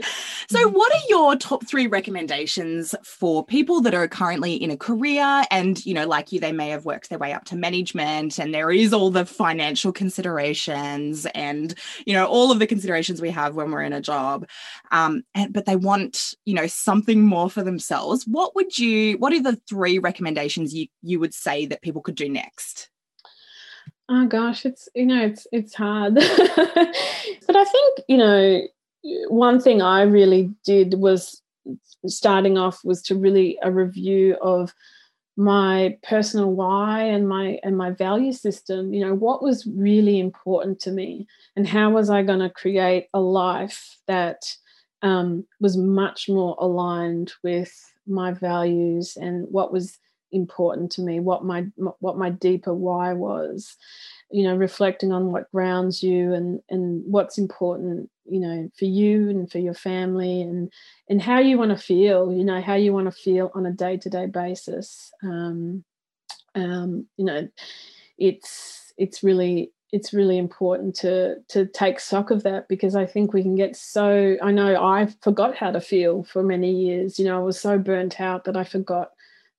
so, 0.50 0.68
what 0.68 0.94
are 0.94 1.08
your 1.08 1.38
top 1.38 1.66
three 1.66 1.88
recommendations 1.88 2.94
for 3.02 3.46
people 3.46 3.80
that 3.80 3.94
are 3.94 4.10
currently 4.10 4.56
in 4.56 4.72
a 4.72 4.76
career 4.76 5.46
and, 5.50 5.86
you 5.86 5.94
know, 5.94 6.06
like 6.06 6.34
you, 6.34 6.42
they 6.42 6.52
may 6.52 6.68
have 6.68 6.84
worked 6.84 7.08
their 7.08 7.18
way 7.18 7.32
up 7.32 7.46
to 7.46 7.56
management 7.56 8.38
and 8.38 8.54
there 8.54 8.70
is 8.70 8.92
all 8.92 9.10
the 9.10 9.26
financial 9.26 9.94
considerations 9.94 11.26
and, 11.28 11.76
you 12.06 12.14
know, 12.14 12.26
all 12.26 12.52
of 12.52 12.60
the 12.60 12.68
considerations 12.68 13.22
we 13.22 13.30
have 13.30 13.56
when 13.56 13.72
we're 13.72 13.84
in 13.84 13.94
a 13.94 14.02
job. 14.02 14.46
Um, 14.92 15.24
and, 15.34 15.54
but 15.54 15.66
they 15.66 15.78
want, 15.78 16.34
you 16.44 16.54
know, 16.54 16.68
something 16.68 17.22
more 17.22 17.50
for 17.50 17.64
themselves. 17.64 18.26
What 18.28 18.54
would 18.54 18.78
you, 18.78 19.18
what 19.18 19.32
are 19.32 19.42
the 19.42 19.62
three 19.70 19.98
recommendations 19.98 20.74
you, 20.74 20.88
you 21.02 21.22
would 21.22 21.34
say 21.34 21.68
that 21.68 21.82
people 21.82 22.02
could 22.02 22.16
do 22.16 22.28
next? 22.28 22.90
Oh 24.10 24.26
gosh, 24.26 24.66
it's 24.66 24.88
you 24.96 25.06
know 25.06 25.22
it's 25.26 25.48
it's 25.52 25.74
hard, 25.76 26.16
but 26.16 27.56
I 27.56 27.66
think 27.66 28.00
you 28.08 28.18
know 28.18 28.62
one 29.30 29.60
thing 29.60 29.82
I 29.82 30.04
really 30.04 30.54
did 30.64 30.96
was 30.96 31.42
starting 32.06 32.58
off 32.58 32.80
was 32.86 33.02
to 33.04 33.16
really 33.16 33.58
a 33.62 33.72
review 33.72 34.38
of 34.42 34.74
my 35.36 35.98
personal 36.04 36.52
why 36.52 37.04
and 37.04 37.28
my 37.28 37.60
and 37.64 37.78
my 37.78 37.92
value 37.92 38.32
system. 38.32 38.94
You 38.94 39.06
know 39.06 39.14
what 39.14 39.44
was 39.44 39.68
really 39.68 40.20
important 40.20 40.80
to 40.82 40.92
me 40.92 41.28
and 41.58 41.68
how 41.68 41.90
was 41.90 42.10
i 42.10 42.22
going 42.24 42.40
to 42.40 42.50
create 42.50 43.08
a 43.14 43.20
life 43.20 43.98
that 44.08 44.56
um, 45.02 45.46
was 45.60 45.78
much 45.78 46.30
more 46.30 46.56
aligned 46.60 47.34
with 47.44 47.74
my 48.08 48.32
values 48.32 49.18
and 49.18 49.48
what 49.52 49.72
was 49.72 50.00
important 50.32 50.92
to 50.92 51.02
me 51.02 51.20
what 51.20 51.46
my 51.46 51.66
what 52.00 52.18
my 52.18 52.30
deeper 52.30 52.74
why 52.74 53.14
was 53.14 53.78
you 54.30 54.44
know 54.44 54.56
reflecting 54.56 55.12
on 55.12 55.32
what 55.32 55.52
grounds 55.52 56.04
you 56.04 56.34
and 56.34 56.60
and 56.70 57.04
what's 57.06 57.38
important 57.38 58.10
you 58.26 58.40
know 58.40 58.70
for 58.78 58.86
you 58.86 59.30
and 59.30 59.52
for 59.52 59.60
your 59.60 59.74
family 59.74 60.42
and 60.42 60.72
and 61.10 61.22
how 61.22 61.40
you 61.40 61.58
want 61.58 61.72
to 61.72 61.78
feel 61.78 62.34
you 62.34 62.44
know 62.44 62.62
how 62.62 62.76
you 62.76 62.94
want 62.94 63.06
to 63.06 63.12
feel 63.12 63.52
on 63.56 63.66
a 63.66 63.72
day-to-day 63.72 64.26
basis 64.26 65.12
um 65.24 65.84
um 66.56 67.06
you 67.18 67.24
know 67.24 67.48
it's 68.18 68.94
it's 68.98 69.24
really 69.24 69.72
it's 69.94 70.14
really 70.14 70.38
important 70.38 70.96
to 70.96 71.36
to 71.48 71.66
take 71.66 72.00
stock 72.00 72.30
of 72.30 72.44
that 72.44 72.68
because 72.68 72.96
I 72.96 73.06
think 73.06 73.34
we 73.34 73.42
can 73.42 73.56
get 73.56 73.76
so 73.76 74.36
I 74.42 74.52
know 74.52 74.84
I 74.84 75.08
forgot 75.22 75.56
how 75.56 75.72
to 75.72 75.80
feel 75.80 76.24
for 76.26 76.44
many 76.44 76.72
years. 76.72 77.18
You 77.18 77.26
know, 77.26 77.38
I 77.38 77.44
was 77.44 77.60
so 77.60 77.78
burnt 77.78 78.20
out 78.20 78.44
that 78.46 78.58
I 78.58 78.66
forgot 78.66 79.12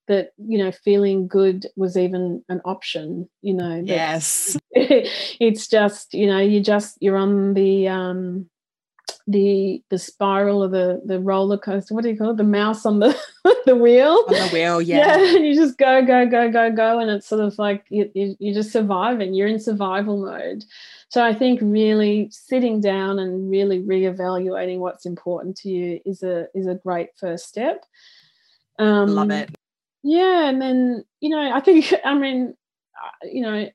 that 0.08 0.32
you 0.38 0.58
know 0.58 0.72
feeling 0.72 1.28
good 1.28 1.66
was 1.76 1.96
even 1.96 2.42
an 2.48 2.60
option 2.64 3.28
you 3.42 3.54
know 3.54 3.82
yes 3.84 4.56
it's 4.72 5.68
just 5.68 6.12
you 6.14 6.26
know 6.26 6.38
you 6.38 6.60
just 6.60 6.96
you're 7.00 7.16
on 7.16 7.54
the 7.54 7.86
um 7.86 8.48
the 9.28 9.82
the 9.90 9.98
spiral 9.98 10.62
of 10.62 10.70
the 10.70 11.02
the 11.04 11.20
roller 11.20 11.58
coaster. 11.58 11.94
What 11.94 12.02
do 12.02 12.10
you 12.10 12.16
call 12.16 12.30
it? 12.30 12.38
The 12.38 12.44
mouse 12.44 12.86
on 12.86 12.98
the 12.98 13.16
the 13.66 13.76
wheel. 13.76 14.24
On 14.26 14.34
the 14.34 14.50
wheel, 14.52 14.80
yeah. 14.82 15.18
Yeah, 15.18 15.36
and 15.36 15.46
you 15.46 15.54
just 15.54 15.76
go, 15.76 16.04
go, 16.04 16.26
go, 16.26 16.50
go, 16.50 16.72
go, 16.72 16.98
and 16.98 17.10
it's 17.10 17.26
sort 17.26 17.42
of 17.42 17.58
like 17.58 17.84
you, 17.90 18.10
you, 18.14 18.36
you're 18.38 18.54
just 18.54 18.72
surviving. 18.72 19.34
You're 19.34 19.46
in 19.46 19.60
survival 19.60 20.24
mode. 20.24 20.64
So 21.10 21.22
I 21.22 21.34
think 21.34 21.60
really 21.62 22.28
sitting 22.30 22.80
down 22.80 23.18
and 23.18 23.50
really 23.50 23.80
reevaluating 23.80 24.78
what's 24.78 25.04
important 25.04 25.56
to 25.58 25.68
you 25.68 26.00
is 26.06 26.22
a 26.22 26.46
is 26.54 26.66
a 26.66 26.74
great 26.74 27.10
first 27.16 27.46
step. 27.46 27.84
Um, 28.78 29.08
Love 29.08 29.30
it. 29.30 29.57
Yeah, 30.08 30.48
and 30.48 30.60
then 30.60 31.04
you 31.20 31.28
know 31.28 31.52
I 31.52 31.60
think 31.60 31.92
I 32.04 32.14
mean 32.14 32.54
uh, 33.04 33.26
you 33.30 33.42
know 33.42 33.68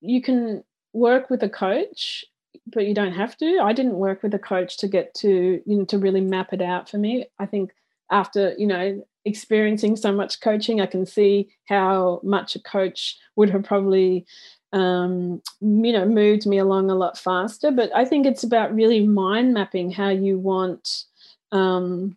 you 0.00 0.22
can 0.22 0.62
work 0.92 1.30
with 1.30 1.42
a 1.42 1.48
coach 1.48 2.24
but 2.72 2.86
you 2.86 2.94
don't 2.94 3.12
have 3.12 3.36
to. 3.36 3.60
I 3.62 3.72
didn't 3.72 3.94
work 3.94 4.22
with 4.22 4.34
a 4.34 4.40
coach 4.40 4.78
to 4.78 4.88
get 4.88 5.14
to, 5.16 5.62
you 5.64 5.78
know, 5.78 5.84
to 5.84 5.98
really 5.98 6.20
map 6.20 6.52
it 6.52 6.60
out 6.60 6.88
for 6.88 6.98
me. 6.98 7.26
I 7.38 7.46
think 7.46 7.70
after, 8.10 8.54
you 8.58 8.66
know, 8.66 9.04
experiencing 9.24 9.94
so 9.94 10.10
much 10.10 10.40
coaching, 10.40 10.80
I 10.80 10.86
can 10.86 11.06
see 11.06 11.48
how 11.68 12.20
much 12.24 12.56
a 12.56 12.62
coach 12.62 13.18
would 13.36 13.50
have 13.50 13.62
probably, 13.62 14.26
um, 14.72 15.42
you 15.60 15.92
know, 15.92 16.06
moved 16.06 16.46
me 16.46 16.58
along 16.58 16.90
a 16.90 16.96
lot 16.96 17.18
faster. 17.18 17.70
But 17.70 17.94
I 17.94 18.04
think 18.04 18.26
it's 18.26 18.42
about 18.42 18.74
really 18.74 19.06
mind 19.06 19.54
mapping 19.54 19.92
how 19.92 20.08
you 20.08 20.38
want 20.38 21.04
um, 21.52 22.16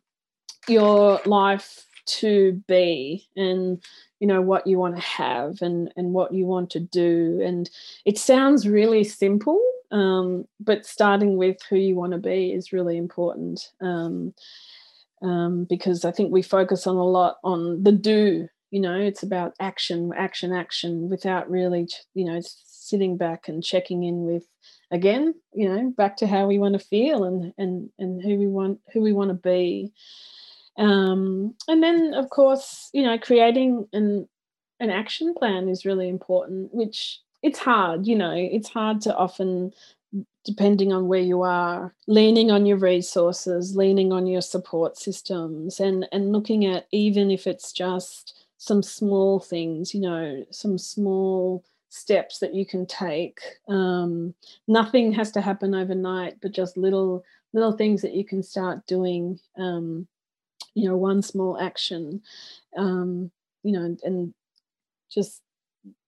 your 0.67 1.21
life 1.25 1.85
to 2.09 2.61
be 2.67 3.27
and 3.35 3.81
you 4.19 4.27
know 4.27 4.41
what 4.41 4.67
you 4.67 4.77
want 4.77 4.95
to 4.95 5.01
have 5.01 5.61
and 5.61 5.91
and 5.95 6.13
what 6.13 6.33
you 6.33 6.45
want 6.45 6.69
to 6.71 6.79
do 6.79 7.41
and 7.43 7.69
it 8.05 8.17
sounds 8.17 8.67
really 8.67 9.03
simple 9.03 9.61
um, 9.91 10.45
but 10.59 10.85
starting 10.85 11.37
with 11.37 11.57
who 11.69 11.77
you 11.77 11.95
want 11.95 12.11
to 12.11 12.19
be 12.19 12.51
is 12.51 12.73
really 12.73 12.97
important 12.97 13.71
um, 13.81 14.33
um, 15.21 15.65
because 15.69 16.05
I 16.05 16.11
think 16.11 16.31
we 16.31 16.41
focus 16.41 16.87
on 16.87 16.95
a 16.95 17.03
lot 17.03 17.37
on 17.43 17.83
the 17.83 17.91
do. 17.91 18.47
You 18.71 18.81
know, 18.81 18.95
it's 18.95 19.23
about 19.23 19.55
action, 19.59 20.11
action, 20.15 20.53
action, 20.53 21.09
without 21.09 21.49
really, 21.49 21.87
you 22.13 22.25
know, 22.25 22.39
sitting 22.43 23.17
back 23.17 23.47
and 23.47 23.63
checking 23.63 24.03
in 24.03 24.23
with 24.23 24.45
again, 24.91 25.33
you 25.53 25.67
know, 25.67 25.93
back 25.97 26.17
to 26.17 26.27
how 26.27 26.47
we 26.47 26.59
want 26.59 26.79
to 26.79 26.85
feel 26.85 27.23
and 27.23 27.53
and 27.57 27.89
and 27.97 28.21
who 28.21 28.37
we 28.37 28.47
want 28.47 28.79
who 28.93 29.01
we 29.01 29.13
want 29.13 29.29
to 29.29 29.33
be. 29.33 29.91
Um, 30.79 31.55
and 31.67 31.83
then, 31.83 32.13
of 32.15 32.29
course, 32.29 32.89
you 32.93 33.03
know, 33.03 33.19
creating 33.19 33.87
an 33.93 34.27
an 34.79 34.89
action 34.89 35.33
plan 35.35 35.67
is 35.69 35.85
really 35.85 36.07
important, 36.09 36.73
which 36.73 37.19
it's 37.43 37.59
hard, 37.59 38.07
you 38.07 38.15
know, 38.15 38.33
it's 38.33 38.69
hard 38.69 39.01
to 39.01 39.15
often, 39.15 39.73
depending 40.45 40.93
on 40.93 41.07
where 41.07 41.21
you 41.21 41.41
are, 41.41 41.93
leaning 42.07 42.49
on 42.51 42.65
your 42.65 42.77
resources, 42.77 43.75
leaning 43.75 44.13
on 44.13 44.25
your 44.27 44.41
support 44.41 44.97
systems, 44.97 45.79
and 45.81 46.07
and 46.11 46.31
looking 46.31 46.65
at 46.65 46.87
even 46.91 47.29
if 47.31 47.45
it's 47.47 47.73
just 47.73 48.45
some 48.57 48.83
small 48.83 49.39
things, 49.39 49.93
you 49.93 50.01
know, 50.01 50.45
some 50.51 50.77
small 50.77 51.63
steps 51.89 52.39
that 52.39 52.55
you 52.55 52.65
can 52.65 52.85
take. 52.85 53.39
Um, 53.67 54.33
nothing 54.67 55.11
has 55.13 55.31
to 55.33 55.41
happen 55.41 55.75
overnight, 55.75 56.39
but 56.41 56.53
just 56.53 56.77
little 56.77 57.23
little 57.53 57.73
things 57.73 58.01
that 58.03 58.13
you 58.13 58.23
can 58.25 58.43
start 58.43 58.85
doing. 58.87 59.39
Um, 59.57 60.07
you 60.75 60.87
know, 60.87 60.97
one 60.97 61.21
small 61.21 61.59
action. 61.59 62.21
Um, 62.77 63.31
you 63.63 63.73
know, 63.73 63.97
and 64.03 64.33
just 65.09 65.41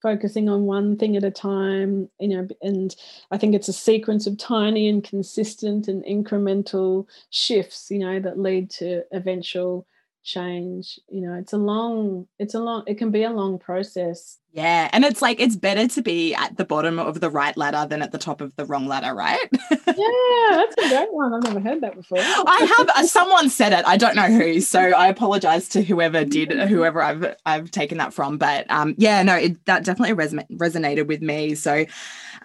focusing 0.01 0.49
on 0.49 0.63
one 0.63 0.97
thing 0.97 1.15
at 1.15 1.23
a 1.23 1.31
time 1.31 2.09
you 2.19 2.27
know 2.27 2.47
and 2.61 2.95
i 3.31 3.37
think 3.37 3.55
it's 3.55 3.67
a 3.67 3.73
sequence 3.73 4.27
of 4.27 4.37
tiny 4.37 4.87
and 4.87 5.03
consistent 5.03 5.87
and 5.87 6.03
incremental 6.03 7.05
shifts 7.29 7.89
you 7.89 7.99
know 7.99 8.19
that 8.19 8.39
lead 8.39 8.69
to 8.69 9.03
eventual 9.13 9.85
change 10.23 10.99
you 11.09 11.19
know 11.19 11.33
it's 11.33 11.51
a 11.53 11.57
long 11.57 12.27
it's 12.37 12.53
a 12.53 12.59
long 12.59 12.83
it 12.87 12.97
can 12.97 13.11
be 13.11 13.23
a 13.23 13.29
long 13.29 13.57
process. 13.57 14.37
Yeah 14.53 14.89
and 14.91 15.05
it's 15.05 15.21
like 15.21 15.39
it's 15.39 15.55
better 15.55 15.87
to 15.87 16.01
be 16.01 16.35
at 16.35 16.57
the 16.57 16.65
bottom 16.65 16.99
of 16.99 17.21
the 17.21 17.29
right 17.29 17.55
ladder 17.55 17.87
than 17.89 18.01
at 18.01 18.11
the 18.11 18.17
top 18.17 18.41
of 18.41 18.53
the 18.57 18.65
wrong 18.65 18.85
ladder 18.85 19.13
right? 19.15 19.49
Yeah 19.71 20.49
that's 20.51 20.77
a 20.77 20.89
great 20.89 21.13
one. 21.13 21.33
I've 21.33 21.43
never 21.43 21.59
heard 21.59 21.81
that 21.81 21.95
before. 21.95 22.17
I 22.21 22.75
have 22.77 22.89
uh, 22.89 23.07
someone 23.07 23.49
said 23.49 23.73
it. 23.73 23.85
I 23.85 23.97
don't 23.97 24.15
know 24.15 24.27
who 24.27 24.61
so 24.61 24.79
i 24.79 25.07
apologize 25.07 25.67
to 25.69 25.81
whoever 25.81 26.23
did 26.25 26.51
whoever 26.69 27.01
i've 27.01 27.35
i've 27.45 27.71
taken 27.71 27.97
that 27.97 28.13
from 28.13 28.37
but 28.37 28.69
um 28.69 28.95
yeah 28.97 29.23
no 29.23 29.35
it, 29.35 29.63
that 29.65 29.83
definitely 29.83 30.13
res- 30.13 30.33
resonated 30.51 31.07
with 31.07 31.21
me 31.21 31.55
so 31.55 31.85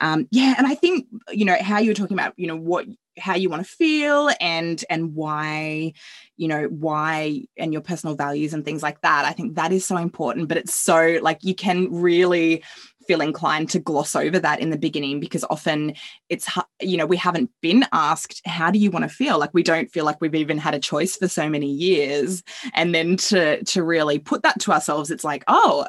um 0.00 0.26
yeah 0.30 0.54
and 0.58 0.66
i 0.66 0.74
think 0.74 1.06
you 1.30 1.44
know 1.44 1.56
how 1.60 1.78
you 1.78 1.90
were 1.90 1.94
talking 1.94 2.16
about 2.16 2.34
you 2.36 2.46
know 2.46 2.56
what 2.56 2.86
how 3.18 3.34
you 3.34 3.48
want 3.48 3.64
to 3.64 3.70
feel 3.70 4.30
and 4.40 4.84
and 4.90 5.14
why 5.14 5.92
you 6.36 6.48
know 6.48 6.64
why 6.64 7.42
and 7.56 7.72
your 7.72 7.82
personal 7.82 8.14
values 8.14 8.52
and 8.52 8.64
things 8.64 8.82
like 8.82 9.00
that. 9.00 9.24
I 9.24 9.32
think 9.32 9.56
that 9.56 9.72
is 9.72 9.86
so 9.86 9.96
important 9.96 10.48
but 10.48 10.56
it's 10.56 10.74
so 10.74 11.18
like 11.22 11.38
you 11.42 11.54
can 11.54 11.92
really 11.92 12.62
feel 13.06 13.20
inclined 13.20 13.70
to 13.70 13.78
gloss 13.78 14.16
over 14.16 14.38
that 14.38 14.60
in 14.60 14.70
the 14.70 14.78
beginning 14.78 15.20
because 15.20 15.44
often 15.48 15.94
it's 16.28 16.48
you 16.80 16.96
know 16.96 17.06
we 17.06 17.16
haven't 17.16 17.50
been 17.60 17.86
asked 17.92 18.42
how 18.46 18.70
do 18.70 18.78
you 18.78 18.90
want 18.90 19.04
to 19.04 19.08
feel? 19.08 19.38
Like 19.38 19.54
we 19.54 19.62
don't 19.62 19.90
feel 19.90 20.04
like 20.04 20.20
we've 20.20 20.34
even 20.34 20.58
had 20.58 20.74
a 20.74 20.80
choice 20.80 21.16
for 21.16 21.28
so 21.28 21.48
many 21.48 21.70
years. 21.70 22.42
And 22.74 22.94
then 22.94 23.16
to 23.16 23.62
to 23.64 23.82
really 23.82 24.18
put 24.18 24.42
that 24.42 24.60
to 24.60 24.72
ourselves 24.72 25.10
it's 25.10 25.24
like 25.24 25.44
oh 25.48 25.86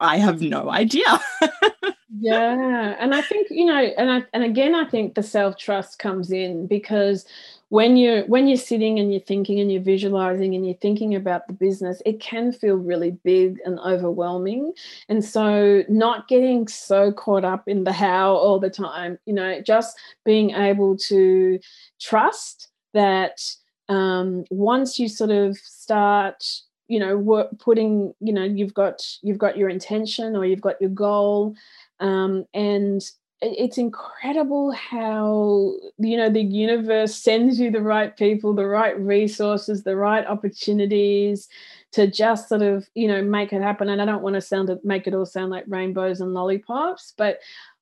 i 0.00 0.18
have 0.18 0.40
no 0.40 0.70
idea. 0.70 1.04
Yeah 2.18 2.96
and 2.98 3.14
i 3.14 3.20
think 3.20 3.48
you 3.50 3.66
know 3.66 3.74
and 3.74 4.10
I, 4.10 4.24
and 4.32 4.42
again 4.42 4.74
i 4.74 4.84
think 4.84 5.14
the 5.14 5.22
self 5.22 5.58
trust 5.58 5.98
comes 5.98 6.30
in 6.30 6.66
because 6.66 7.26
when 7.68 7.96
you're 7.96 8.24
when 8.26 8.46
you're 8.46 8.56
sitting 8.56 8.98
and 8.98 9.12
you're 9.12 9.20
thinking 9.20 9.58
and 9.58 9.72
you're 9.72 9.82
visualizing 9.82 10.54
and 10.54 10.64
you're 10.64 10.76
thinking 10.76 11.14
about 11.14 11.46
the 11.46 11.52
business 11.52 12.00
it 12.06 12.20
can 12.20 12.52
feel 12.52 12.76
really 12.76 13.10
big 13.24 13.58
and 13.64 13.80
overwhelming. 13.80 14.72
And 15.08 15.24
so 15.24 15.82
not 15.88 16.28
getting 16.28 16.68
so 16.68 17.12
caught 17.12 17.44
up 17.44 17.66
in 17.66 17.84
the 17.84 17.92
how 17.92 18.34
all 18.34 18.60
the 18.60 18.70
time 18.70 19.18
you 19.26 19.34
know 19.34 19.60
just 19.60 19.98
being 20.24 20.50
able 20.50 20.96
to 21.08 21.58
trust 22.00 22.68
that 22.94 23.40
um, 23.88 24.44
once 24.50 24.98
you 24.98 25.08
sort 25.08 25.30
of 25.30 25.56
start 25.56 26.44
you 26.88 26.98
know 26.98 27.16
work, 27.16 27.48
putting 27.58 28.14
you 28.20 28.32
know 28.32 28.44
you've 28.44 28.74
got 28.74 29.02
you've 29.22 29.38
got 29.38 29.56
your 29.56 29.68
intention 29.68 30.36
or 30.36 30.44
you've 30.44 30.60
got 30.60 30.80
your 30.80 30.90
goal 30.90 31.54
um, 32.00 32.44
and 32.54 33.02
it's 33.42 33.76
incredible 33.76 34.72
how 34.72 35.74
you 35.98 36.16
know 36.16 36.30
the 36.30 36.42
universe 36.42 37.14
sends 37.14 37.60
you 37.60 37.70
the 37.70 37.82
right 37.82 38.16
people 38.16 38.54
the 38.54 38.66
right 38.66 38.98
resources 38.98 39.82
the 39.82 39.94
right 39.96 40.26
opportunities 40.26 41.46
to 41.92 42.06
just 42.06 42.48
sort 42.48 42.62
of 42.62 42.88
you 42.94 43.06
know 43.06 43.22
make 43.22 43.52
it 43.52 43.60
happen. 43.60 43.88
And 43.88 44.00
i 44.00 44.06
don't 44.06 44.22
want 44.22 44.34
to 44.34 44.40
sound 44.40 44.70
it 44.70 44.84
make 44.84 45.06
it 45.06 45.14
all 45.14 45.26
sound 45.26 45.50
like 45.50 45.64
rainbows 45.68 46.20
and 46.20 46.32
lollipops 46.32 47.12
but 47.18 47.40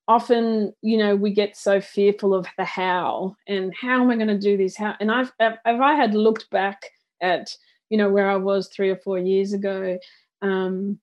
often 0.09 0.75
you 0.83 0.97
know 0.97 1.15
we 1.15 1.31
get 1.33 1.57
so 1.57 1.81
fearful 1.81 2.35
of 2.35 2.47
the 2.59 2.65
how 2.65 3.37
and 3.47 3.73
how 3.81 4.03
am 4.03 4.11
i 4.11 4.17
going 4.17 4.29
to 4.29 4.39
do 4.39 4.57
this? 4.57 4.77
How 4.77 4.95
and 4.99 5.11
i've 5.11 5.33
if 5.39 5.57
i 5.65 5.95
had 5.95 6.15
looked 6.15 6.51
back 6.51 6.91
at 7.21 7.55
you 7.91 7.99
know 7.99 8.11
where 8.11 8.31
i 8.31 8.37
was 8.37 8.69
three 8.69 8.91
or 8.91 8.97
four 8.97 9.19
years 9.19 9.53
ago. 9.53 9.99
Um 10.43 10.99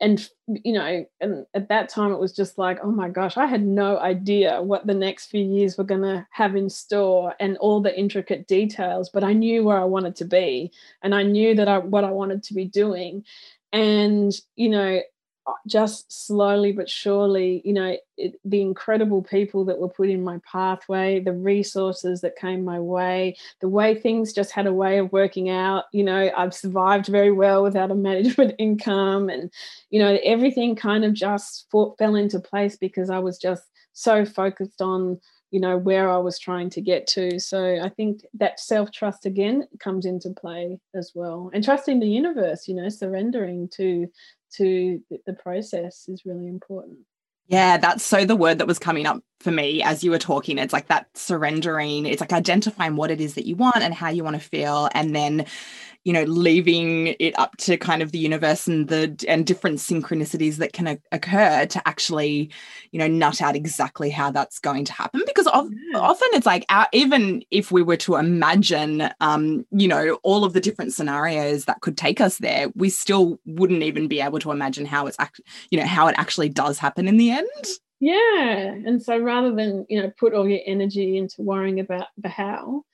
and 0.00 0.28
you 0.48 0.72
know 0.72 1.06
and 1.20 1.46
at 1.54 1.68
that 1.68 1.88
time 1.88 2.12
it 2.12 2.18
was 2.18 2.34
just 2.34 2.58
like 2.58 2.78
oh 2.82 2.90
my 2.90 3.08
gosh 3.08 3.36
i 3.36 3.46
had 3.46 3.64
no 3.64 3.98
idea 3.98 4.60
what 4.60 4.86
the 4.86 4.94
next 4.94 5.26
few 5.26 5.44
years 5.44 5.78
were 5.78 5.84
going 5.84 6.02
to 6.02 6.26
have 6.30 6.56
in 6.56 6.68
store 6.68 7.34
and 7.38 7.56
all 7.58 7.80
the 7.80 7.96
intricate 7.96 8.46
details 8.48 9.08
but 9.08 9.22
i 9.22 9.32
knew 9.32 9.62
where 9.62 9.78
i 9.78 9.84
wanted 9.84 10.16
to 10.16 10.24
be 10.24 10.70
and 11.02 11.14
i 11.14 11.22
knew 11.22 11.54
that 11.54 11.68
i 11.68 11.78
what 11.78 12.04
i 12.04 12.10
wanted 12.10 12.42
to 12.42 12.54
be 12.54 12.64
doing. 12.64 13.24
And 13.72 14.32
you 14.54 14.68
know 14.68 15.00
just 15.66 16.26
slowly 16.26 16.72
but 16.72 16.88
surely, 16.88 17.60
you 17.64 17.72
know, 17.72 17.96
it, 18.16 18.38
the 18.44 18.60
incredible 18.60 19.22
people 19.22 19.64
that 19.64 19.78
were 19.78 19.88
put 19.88 20.08
in 20.08 20.22
my 20.22 20.40
pathway, 20.50 21.20
the 21.20 21.32
resources 21.32 22.20
that 22.20 22.36
came 22.36 22.64
my 22.64 22.80
way, 22.80 23.36
the 23.60 23.68
way 23.68 23.94
things 23.94 24.32
just 24.32 24.52
had 24.52 24.66
a 24.66 24.72
way 24.72 24.98
of 24.98 25.12
working 25.12 25.50
out. 25.50 25.84
You 25.92 26.04
know, 26.04 26.30
I've 26.36 26.54
survived 26.54 27.06
very 27.06 27.32
well 27.32 27.62
without 27.62 27.90
a 27.90 27.94
management 28.10 28.54
income, 28.58 29.28
and 29.28 29.50
you 29.90 30.00
know, 30.00 30.18
everything 30.22 30.76
kind 30.76 31.04
of 31.04 31.12
just 31.12 31.66
fought, 31.70 31.98
fell 31.98 32.14
into 32.14 32.40
place 32.40 32.76
because 32.76 33.10
I 33.10 33.18
was 33.18 33.38
just 33.38 33.64
so 33.92 34.24
focused 34.24 34.82
on 34.82 35.20
you 35.50 35.60
know 35.60 35.78
where 35.78 36.10
I 36.10 36.16
was 36.16 36.36
trying 36.36 36.68
to 36.70 36.80
get 36.80 37.06
to. 37.08 37.38
So 37.38 37.78
I 37.80 37.88
think 37.88 38.22
that 38.34 38.58
self 38.58 38.90
trust 38.90 39.24
again 39.24 39.68
comes 39.78 40.04
into 40.04 40.30
play 40.30 40.80
as 40.96 41.12
well, 41.14 41.50
and 41.54 41.62
trusting 41.62 42.00
the 42.00 42.08
universe. 42.08 42.66
You 42.66 42.74
know, 42.74 42.88
surrendering 42.88 43.68
to 43.76 44.08
to 44.58 45.00
the 45.26 45.32
process 45.34 46.04
is 46.08 46.22
really 46.24 46.46
important. 46.48 46.98
Yeah, 47.46 47.76
that's 47.76 48.02
so 48.02 48.24
the 48.24 48.36
word 48.36 48.58
that 48.58 48.66
was 48.66 48.78
coming 48.78 49.06
up 49.06 49.22
for 49.40 49.50
me 49.50 49.82
as 49.82 50.02
you 50.02 50.10
were 50.10 50.18
talking. 50.18 50.56
It's 50.56 50.72
like 50.72 50.88
that 50.88 51.08
surrendering, 51.14 52.06
it's 52.06 52.20
like 52.20 52.32
identifying 52.32 52.96
what 52.96 53.10
it 53.10 53.20
is 53.20 53.34
that 53.34 53.46
you 53.46 53.54
want 53.54 53.82
and 53.82 53.92
how 53.92 54.08
you 54.08 54.24
want 54.24 54.40
to 54.40 54.48
feel. 54.48 54.88
And 54.92 55.14
then 55.14 55.44
you 56.04 56.12
know 56.12 56.22
leaving 56.24 57.08
it 57.18 57.36
up 57.38 57.56
to 57.56 57.76
kind 57.76 58.02
of 58.02 58.12
the 58.12 58.18
universe 58.18 58.66
and 58.66 58.88
the 58.88 59.24
and 59.26 59.46
different 59.46 59.78
synchronicities 59.78 60.56
that 60.56 60.72
can 60.72 60.98
occur 61.12 61.66
to 61.66 61.88
actually 61.88 62.50
you 62.92 62.98
know 62.98 63.06
nut 63.06 63.42
out 63.42 63.56
exactly 63.56 64.10
how 64.10 64.30
that's 64.30 64.58
going 64.58 64.84
to 64.84 64.92
happen. 64.92 65.22
Because 65.26 65.46
of, 65.48 65.68
yeah. 65.92 65.98
often 65.98 66.28
it's 66.32 66.46
like 66.46 66.64
our, 66.68 66.86
even 66.92 67.42
if 67.50 67.72
we 67.72 67.82
were 67.82 67.96
to 67.96 68.16
imagine 68.16 69.10
um 69.20 69.66
you 69.70 69.88
know 69.88 70.18
all 70.22 70.44
of 70.44 70.52
the 70.52 70.60
different 70.60 70.92
scenarios 70.92 71.64
that 71.64 71.80
could 71.80 71.96
take 71.96 72.20
us 72.20 72.38
there 72.38 72.68
we 72.74 72.88
still 72.90 73.40
wouldn't 73.46 73.82
even 73.82 74.06
be 74.06 74.20
able 74.20 74.38
to 74.38 74.50
imagine 74.50 74.86
how 74.86 75.06
it's 75.06 75.18
act 75.18 75.40
you 75.70 75.78
know 75.78 75.86
how 75.86 76.06
it 76.06 76.14
actually 76.18 76.48
does 76.48 76.78
happen 76.78 77.08
in 77.08 77.16
the 77.16 77.30
end. 77.30 77.64
Yeah. 78.00 78.74
And 78.84 79.02
so 79.02 79.18
rather 79.18 79.54
than 79.54 79.86
you 79.88 80.02
know 80.02 80.12
put 80.18 80.34
all 80.34 80.48
your 80.48 80.60
energy 80.66 81.16
into 81.16 81.42
worrying 81.42 81.80
about 81.80 82.08
the 82.18 82.28
how 82.28 82.84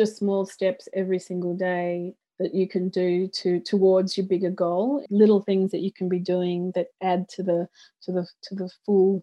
just 0.00 0.16
small 0.16 0.46
steps 0.46 0.88
every 0.94 1.18
single 1.18 1.54
day 1.54 2.14
that 2.38 2.54
you 2.54 2.66
can 2.66 2.88
do 2.88 3.28
to 3.28 3.60
towards 3.60 4.16
your 4.16 4.26
bigger 4.26 4.48
goal. 4.48 5.04
Little 5.10 5.42
things 5.42 5.72
that 5.72 5.80
you 5.80 5.92
can 5.92 6.08
be 6.08 6.18
doing 6.18 6.72
that 6.74 6.86
add 7.02 7.28
to 7.30 7.42
the 7.42 7.68
to 8.04 8.12
the 8.12 8.26
to 8.44 8.54
the 8.54 8.70
full 8.86 9.22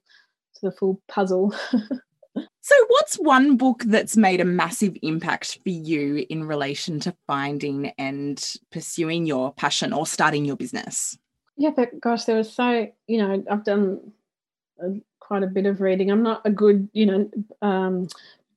to 0.56 0.62
the 0.62 0.72
full 0.72 1.02
puzzle. 1.08 1.54
So 2.62 2.76
what's 2.90 3.16
one 3.16 3.56
book 3.56 3.82
that's 3.86 4.18
made 4.18 4.42
a 4.42 4.46
massive 4.46 4.96
impact 5.02 5.58
for 5.64 5.70
you 5.70 6.26
in 6.30 6.44
relation 6.44 7.00
to 7.00 7.16
finding 7.26 7.94
and 7.98 8.38
pursuing 8.72 9.26
your 9.26 9.54
passion 9.54 9.94
or 9.94 10.06
starting 10.06 10.44
your 10.44 10.58
business? 10.58 11.18
Yeah 11.56 11.72
but 11.76 12.00
gosh 12.00 12.26
there 12.26 12.36
was 12.36 12.54
so 12.54 12.92
you 13.08 13.18
know 13.18 13.44
i've 13.50 13.64
done 13.64 14.12
a, 14.80 15.00
quite 15.28 15.44
a 15.44 15.48
bit 15.48 15.66
of 15.66 15.82
reading. 15.82 16.10
I'm 16.10 16.24
not 16.24 16.42
a 16.46 16.50
good 16.50 16.90
you 16.94 17.06
know 17.06 17.30
um, 17.62 18.08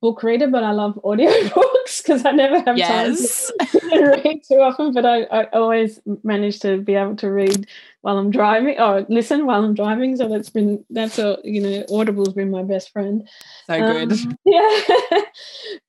book 0.01 0.23
reader, 0.23 0.47
but 0.47 0.63
I 0.63 0.71
love 0.71 0.99
audiobooks 1.03 1.97
because 2.03 2.25
I 2.25 2.31
never 2.31 2.59
have 2.61 2.77
yes. 2.77 3.51
time 3.59 3.89
to 3.89 4.21
read 4.25 4.41
too 4.43 4.55
often. 4.55 4.93
But 4.93 5.05
I, 5.05 5.23
I, 5.23 5.43
always 5.51 6.01
manage 6.23 6.59
to 6.61 6.77
be 6.77 6.95
able 6.95 7.15
to 7.17 7.31
read 7.31 7.67
while 8.01 8.17
I'm 8.17 8.31
driving 8.31 8.79
or 8.79 9.05
listen 9.09 9.45
while 9.45 9.63
I'm 9.63 9.75
driving. 9.75 10.17
So 10.17 10.27
that's 10.27 10.49
been 10.49 10.83
that's 10.89 11.19
a 11.19 11.37
you 11.43 11.61
know 11.61 11.85
Audible's 11.91 12.33
been 12.33 12.49
my 12.49 12.63
best 12.63 12.91
friend. 12.91 13.27
So 13.67 13.79
good. 13.79 14.11
Um, 14.11 14.37
yeah, 14.45 15.21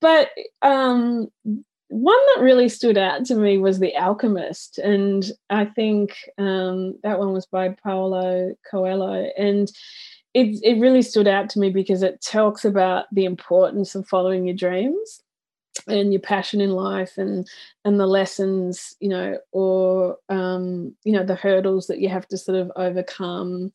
but 0.01 0.31
um, 0.61 1.29
one 1.89 2.19
that 2.35 2.43
really 2.43 2.69
stood 2.69 2.99
out 2.99 3.25
to 3.27 3.35
me 3.35 3.59
was 3.59 3.79
The 3.79 3.97
Alchemist, 3.97 4.79
and 4.79 5.25
I 5.49 5.65
think 5.65 6.17
um, 6.39 6.99
that 7.03 7.19
one 7.19 7.33
was 7.33 7.47
by 7.47 7.71
Paulo 7.83 8.55
Coelho, 8.71 9.31
and 9.39 9.71
it, 10.35 10.61
it 10.63 10.81
really 10.81 11.03
stood 11.03 11.29
out 11.29 11.51
to 11.51 11.59
me 11.59 11.71
because 11.71 12.03
it 12.03 12.23
talks 12.23 12.65
about 12.65 13.07
the 13.13 13.25
importance 13.25 13.95
of 13.95 14.09
following 14.09 14.47
your 14.47 14.57
dreams 14.57 15.23
and 15.87 16.13
your 16.13 16.21
passion 16.21 16.61
in 16.61 16.73
life 16.73 17.17
and 17.17 17.49
and 17.85 17.99
the 17.99 18.07
lessons 18.07 18.95
you 19.01 19.09
know 19.09 19.39
or 19.53 20.19
um 20.29 20.95
you 21.05 21.13
know 21.13 21.25
the 21.25 21.35
hurdles 21.35 21.87
that 21.87 21.99
you 21.99 22.09
have 22.09 22.29
to 22.29 22.37
sort 22.37 22.59
of 22.59 22.71
overcome 22.77 23.73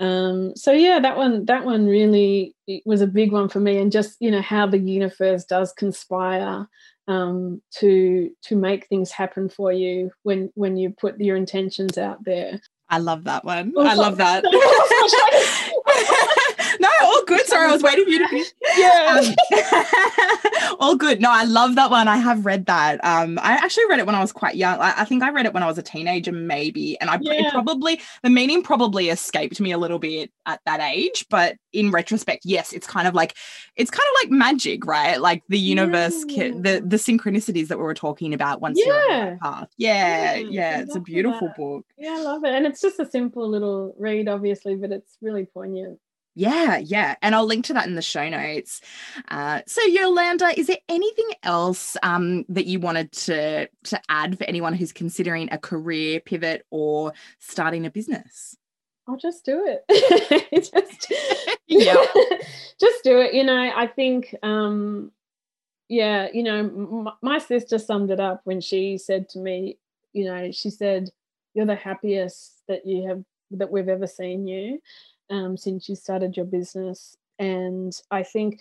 um 0.00 0.54
so 0.54 0.70
yeah 0.70 1.00
that 1.00 1.16
one 1.16 1.44
that 1.46 1.64
one 1.64 1.86
really 1.86 2.54
was 2.84 3.00
a 3.00 3.06
big 3.06 3.32
one 3.32 3.48
for 3.48 3.58
me 3.60 3.78
and 3.78 3.90
just 3.90 4.16
you 4.20 4.30
know 4.30 4.42
how 4.42 4.66
the 4.66 4.78
universe 4.78 5.44
does 5.44 5.72
conspire 5.72 6.68
um 7.08 7.60
to 7.70 8.30
to 8.42 8.54
make 8.54 8.86
things 8.86 9.10
happen 9.10 9.48
for 9.48 9.72
you 9.72 10.10
when 10.22 10.50
when 10.54 10.76
you 10.76 10.90
put 10.90 11.18
your 11.18 11.36
intentions 11.36 11.96
out 11.96 12.22
there 12.24 12.60
I 12.92 12.98
love 12.98 13.22
that 13.24 13.44
one. 13.44 13.72
I 13.78 13.94
love 13.94 14.16
that. 14.16 14.42
no, 16.08 16.16
all 17.04 17.24
good. 17.24 17.46
Sorry, 17.46 17.68
I 17.68 17.72
was 17.72 17.82
waiting 17.82 18.04
for 18.04 18.10
you 18.10 18.26
to 18.26 18.28
be. 18.28 18.44
Yeah. 18.76 19.22
Um, 19.22 20.76
all 20.80 20.96
good. 20.96 21.20
No, 21.20 21.30
I 21.30 21.44
love 21.44 21.74
that 21.76 21.90
one. 21.90 22.08
I 22.08 22.16
have 22.16 22.44
read 22.44 22.66
that. 22.66 23.02
Um, 23.04 23.38
I 23.40 23.52
actually 23.52 23.86
read 23.88 23.98
it 23.98 24.06
when 24.06 24.14
I 24.14 24.20
was 24.20 24.32
quite 24.32 24.56
young. 24.56 24.78
I, 24.78 24.94
I 24.98 25.04
think 25.04 25.22
I 25.22 25.30
read 25.30 25.46
it 25.46 25.54
when 25.54 25.62
I 25.62 25.66
was 25.66 25.78
a 25.78 25.82
teenager, 25.82 26.32
maybe. 26.32 26.98
And 27.00 27.10
I 27.10 27.18
yeah. 27.20 27.50
probably 27.50 28.00
the 28.22 28.30
meaning 28.30 28.62
probably 28.62 29.08
escaped 29.08 29.60
me 29.60 29.72
a 29.72 29.78
little 29.78 29.98
bit 29.98 30.30
at 30.46 30.60
that 30.66 30.80
age. 30.80 31.26
But 31.30 31.56
in 31.72 31.90
retrospect, 31.90 32.44
yes, 32.44 32.72
it's 32.72 32.86
kind 32.86 33.06
of 33.06 33.14
like 33.14 33.36
it's 33.76 33.90
kind 33.90 34.06
of 34.14 34.22
like 34.22 34.30
magic, 34.30 34.86
right? 34.86 35.20
Like 35.20 35.42
the 35.48 35.58
universe, 35.58 36.24
yeah. 36.28 36.48
the 36.48 36.82
the 36.84 36.96
synchronicities 36.96 37.68
that 37.68 37.78
we 37.78 37.84
were 37.84 37.94
talking 37.94 38.34
about 38.34 38.60
once 38.60 38.78
yeah. 38.78 38.86
you're 38.86 39.02
on 39.02 39.10
that 39.10 39.40
path. 39.40 39.68
Yeah, 39.76 40.34
yeah, 40.34 40.48
yeah 40.50 40.80
it's 40.80 40.96
a 40.96 41.00
beautiful 41.00 41.48
that. 41.48 41.56
book. 41.56 41.86
Yeah, 41.98 42.16
I 42.18 42.22
love 42.22 42.44
it, 42.44 42.54
and 42.54 42.66
it's 42.66 42.80
just 42.80 43.00
a 43.00 43.08
simple 43.08 43.48
little 43.48 43.94
read, 43.98 44.28
obviously, 44.28 44.76
but 44.76 44.90
it's 44.90 45.16
really 45.20 45.46
poignant. 45.46 45.98
Yeah, 46.40 46.78
yeah. 46.78 47.16
And 47.20 47.34
I'll 47.34 47.44
link 47.44 47.66
to 47.66 47.74
that 47.74 47.86
in 47.86 47.96
the 47.96 48.00
show 48.02 48.26
notes. 48.26 48.80
Uh, 49.28 49.60
so 49.66 49.82
Yolanda, 49.82 50.58
is 50.58 50.68
there 50.68 50.78
anything 50.88 51.28
else 51.42 51.98
um, 52.02 52.46
that 52.48 52.64
you 52.64 52.80
wanted 52.80 53.12
to 53.12 53.68
to 53.84 54.00
add 54.08 54.38
for 54.38 54.44
anyone 54.44 54.72
who's 54.72 54.90
considering 54.90 55.50
a 55.52 55.58
career 55.58 56.18
pivot 56.18 56.64
or 56.70 57.12
starting 57.40 57.84
a 57.84 57.90
business? 57.90 58.56
I'll 59.06 59.18
just 59.18 59.44
do 59.44 59.66
it. 59.66 60.50
just, 60.72 61.12
yeah. 61.66 61.94
just 62.80 63.04
do 63.04 63.20
it. 63.20 63.34
You 63.34 63.44
know, 63.44 63.72
I 63.76 63.86
think, 63.86 64.34
um, 64.42 65.12
yeah, 65.90 66.28
you 66.32 66.42
know, 66.42 66.58
m- 66.58 67.08
my 67.20 67.36
sister 67.36 67.78
summed 67.78 68.10
it 68.10 68.20
up 68.20 68.40
when 68.44 68.62
she 68.62 68.96
said 68.96 69.28
to 69.30 69.40
me, 69.40 69.76
you 70.14 70.24
know, 70.24 70.50
she 70.52 70.70
said, 70.70 71.10
"You're 71.52 71.66
the 71.66 71.74
happiest 71.74 72.62
that 72.66 72.86
you 72.86 73.06
have 73.08 73.22
that 73.50 73.70
we've 73.70 73.90
ever 73.90 74.06
seen 74.06 74.46
you 74.46 74.80
um, 75.30 75.56
since 75.56 75.88
you 75.88 75.96
started 75.96 76.36
your 76.36 76.46
business." 76.46 77.16
And 77.38 77.92
I 78.10 78.22
think 78.22 78.60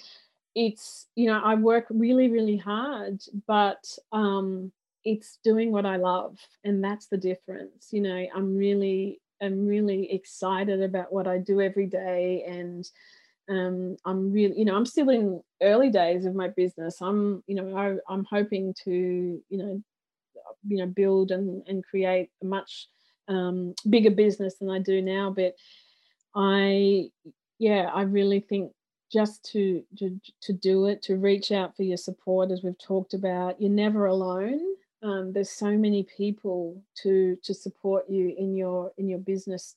it's, 0.56 1.08
you 1.16 1.28
know, 1.28 1.42
I 1.44 1.56
work 1.56 1.86
really, 1.90 2.30
really 2.30 2.58
hard, 2.58 3.22
but 3.48 3.84
um, 4.12 4.72
it's 5.04 5.38
doing 5.44 5.72
what 5.72 5.86
I 5.86 5.98
love, 5.98 6.38
and 6.64 6.84
that's 6.84 7.08
the 7.08 7.18
difference. 7.18 7.90
You 7.92 8.02
know, 8.02 8.26
I'm 8.36 8.56
really 8.56 9.20
I'm 9.42 9.66
really 9.66 10.12
excited 10.12 10.82
about 10.82 11.14
what 11.14 11.28
I 11.28 11.38
do 11.38 11.62
every 11.62 11.86
day 11.88 12.44
and 12.46 12.86
um, 13.50 13.98
I'm 14.06 14.32
really, 14.32 14.58
you 14.58 14.66
know, 14.66 14.76
I'm 14.76 14.86
still 14.86 15.10
in 15.10 15.42
early 15.62 15.90
days 15.90 16.26
of 16.26 16.36
my 16.36 16.50
business. 16.50 17.02
I'm, 17.02 17.44
you 17.48 17.56
know, 17.56 17.76
I, 17.76 18.14
I'm 18.14 18.24
hoping 18.26 18.76
to, 18.84 18.92
you 18.92 19.58
know, 19.58 19.82
you 20.68 20.78
know, 20.78 20.86
build 20.86 21.32
and, 21.32 21.64
and 21.68 21.84
create 21.84 22.30
a 22.44 22.46
much 22.46 22.88
um, 23.28 23.74
bigger 23.90 24.12
business 24.12 24.56
than 24.60 24.70
I 24.70 24.80
do 24.80 25.02
now. 25.02 25.34
But 25.36 25.56
I, 26.36 27.10
yeah, 27.58 27.90
I 27.94 28.04
really 28.04 28.40
think 28.40 28.72
just 29.12 29.44
to, 29.52 29.84
to 29.98 30.20
to 30.42 30.54
do 30.54 30.86
it, 30.86 31.02
to 31.04 31.18
reach 31.18 31.52
out 31.52 31.76
for 31.76 31.84
your 31.84 31.98
support, 31.98 32.52
as 32.52 32.64
we've 32.64 32.78
talked 32.78 33.14
about, 33.14 33.60
you're 33.60 33.72
never 33.72 34.06
alone. 34.06 34.62
Um, 35.02 35.32
there's 35.34 35.50
so 35.50 35.78
many 35.78 36.04
people 36.04 36.84
to 37.04 37.38
to 37.44 37.54
support 37.54 38.10
you 38.10 38.36
in 38.38 38.56
your 38.56 38.92
in 38.98 39.10
your 39.10 39.20
business 39.20 39.76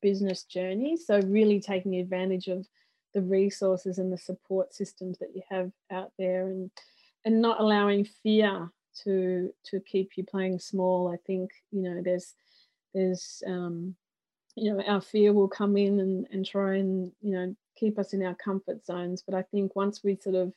business 0.00 0.44
journey. 0.44 0.96
So 0.96 1.20
really 1.20 1.60
taking 1.60 1.96
advantage 1.96 2.48
of 2.48 2.66
the 3.14 3.22
resources 3.22 3.98
and 3.98 4.12
the 4.12 4.18
support 4.18 4.74
systems 4.74 5.18
that 5.18 5.34
you 5.34 5.42
have 5.50 5.70
out 5.90 6.12
there 6.18 6.48
and 6.48 6.70
and 7.24 7.40
not 7.40 7.60
allowing 7.60 8.04
fear 8.04 8.70
to 9.04 9.52
to 9.66 9.80
keep 9.80 10.16
you 10.16 10.24
playing 10.24 10.58
small. 10.58 11.08
I 11.08 11.16
think 11.26 11.50
you 11.70 11.82
know 11.82 12.02
there's 12.02 12.34
there's 12.94 13.42
um 13.46 13.94
you 14.56 14.72
know 14.72 14.82
our 14.86 15.00
fear 15.00 15.32
will 15.32 15.48
come 15.48 15.76
in 15.76 16.00
and 16.00 16.26
and 16.30 16.44
try 16.44 16.76
and 16.76 17.12
you 17.22 17.32
know 17.32 17.54
keep 17.76 17.98
us 17.98 18.12
in 18.12 18.22
our 18.22 18.34
comfort 18.34 18.84
zones 18.84 19.22
but 19.26 19.34
i 19.34 19.42
think 19.42 19.74
once 19.74 20.02
we 20.04 20.16
sort 20.16 20.36
of 20.36 20.52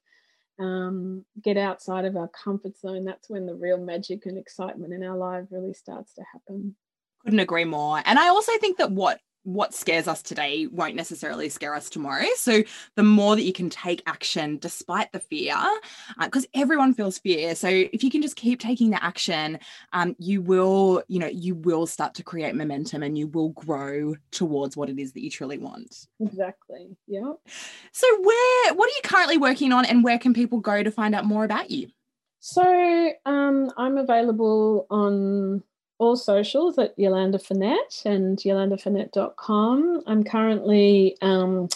um, 0.60 1.26
get 1.42 1.58
outside 1.58 2.06
of 2.06 2.16
our 2.16 2.30
comfort 2.30 2.78
zone, 2.78 3.04
that's 3.06 3.30
when 3.30 3.46
the 3.46 3.56
real 3.56 3.78
magic 3.78 4.26
and 4.26 4.38
excitement 4.38 4.94
in 4.94 5.04
our 5.04 5.18
life 5.18 5.46
really 5.52 5.74
starts 5.74 6.14
to 6.14 6.24
happen. 6.32 6.76
Couldn't 7.24 7.40
agree 7.40 7.66
more. 7.66 8.02
And 8.06 8.20
I 8.20 8.30
also 8.30 8.52
think 8.60 8.78
that 8.78 8.92
what 8.92 9.20
what 9.46 9.74
scares 9.74 10.08
us 10.08 10.22
today 10.22 10.68
won't 10.68 10.96
necessarily 10.96 11.50
scare 11.50 11.74
us 11.74 11.90
tomorrow. 11.90 12.26
So 12.36 12.64
the 12.96 13.04
more 13.04 13.36
that 13.36 13.44
you 13.44 13.54
can 13.54 13.70
take 13.70 14.04
action 14.06 14.58
despite 14.58 15.12
the 15.12 15.20
fear, 15.20 15.56
because 16.20 16.46
uh, 16.46 16.60
everyone 16.62 16.94
feels 16.94 17.18
fear. 17.20 17.56
So 17.56 17.68
if 17.68 18.04
you 18.04 18.10
can 18.10 18.22
just 18.22 18.36
keep 18.36 18.60
taking 18.60 18.90
the 18.90 19.04
action, 19.04 19.60
um, 19.94 20.16
you 20.20 20.42
will, 20.42 21.04
you 21.08 21.20
know, 21.20 21.28
you 21.28 21.56
will 21.56 21.86
start 21.86 22.16
to 22.16 22.24
create 22.24 22.56
momentum 22.56 23.04
and 23.04 23.18
you 23.18 23.28
will 23.28 23.50
grow 23.50 24.16
towards 24.32 24.76
what 24.76 24.90
it 24.90 25.00
is 25.00 25.14
that 25.14 25.24
you 25.24 25.30
truly 25.30 25.58
want. 25.58 26.08
Exactly. 26.20 26.98
Yeah. 27.08 27.34
So 27.92 28.08
where, 28.22 28.74
what 28.74 28.90
are 28.90 28.96
you 28.96 29.02
currently 29.04 29.38
working 29.38 29.72
on, 29.72 29.86
and 29.86 30.04
where 30.04 30.20
can 30.20 30.34
people 30.34 30.60
go 30.60 30.84
to 30.84 30.92
find 30.92 31.14
out 31.14 31.26
more 31.26 31.46
about 31.46 31.70
you? 31.70 31.90
So 32.40 32.64
um, 33.26 33.72
I'm 33.78 33.98
available 33.98 34.88
on 34.90 35.64
all 35.98 36.16
socials 36.16 36.78
at 36.78 36.98
Yolanda 36.98 37.40
Finette 37.40 38.02
and 38.06 38.38
yolandafinette.com. 38.38 40.04
I'm 40.08 40.24
currently 40.24 41.18
um, 41.22 41.70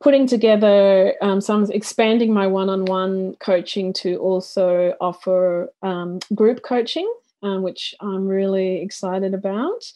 putting 0.00 0.26
together, 0.26 1.14
um, 1.20 1.40
so 1.40 1.54
I'm 1.54 1.70
expanding 1.70 2.32
my 2.32 2.46
one 2.46 2.68
on 2.68 2.84
one 2.84 3.34
coaching 3.36 3.92
to 3.94 4.16
also 4.18 4.94
offer 5.00 5.72
um, 5.82 6.20
group 6.34 6.62
coaching, 6.62 7.12
um, 7.42 7.62
which 7.62 7.94
I'm 8.00 8.26
really 8.26 8.80
excited 8.80 9.34
about. 9.34 9.92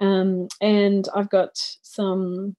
Um, 0.00 0.48
and 0.60 1.08
I've 1.14 1.30
got 1.30 1.52
some 1.82 2.56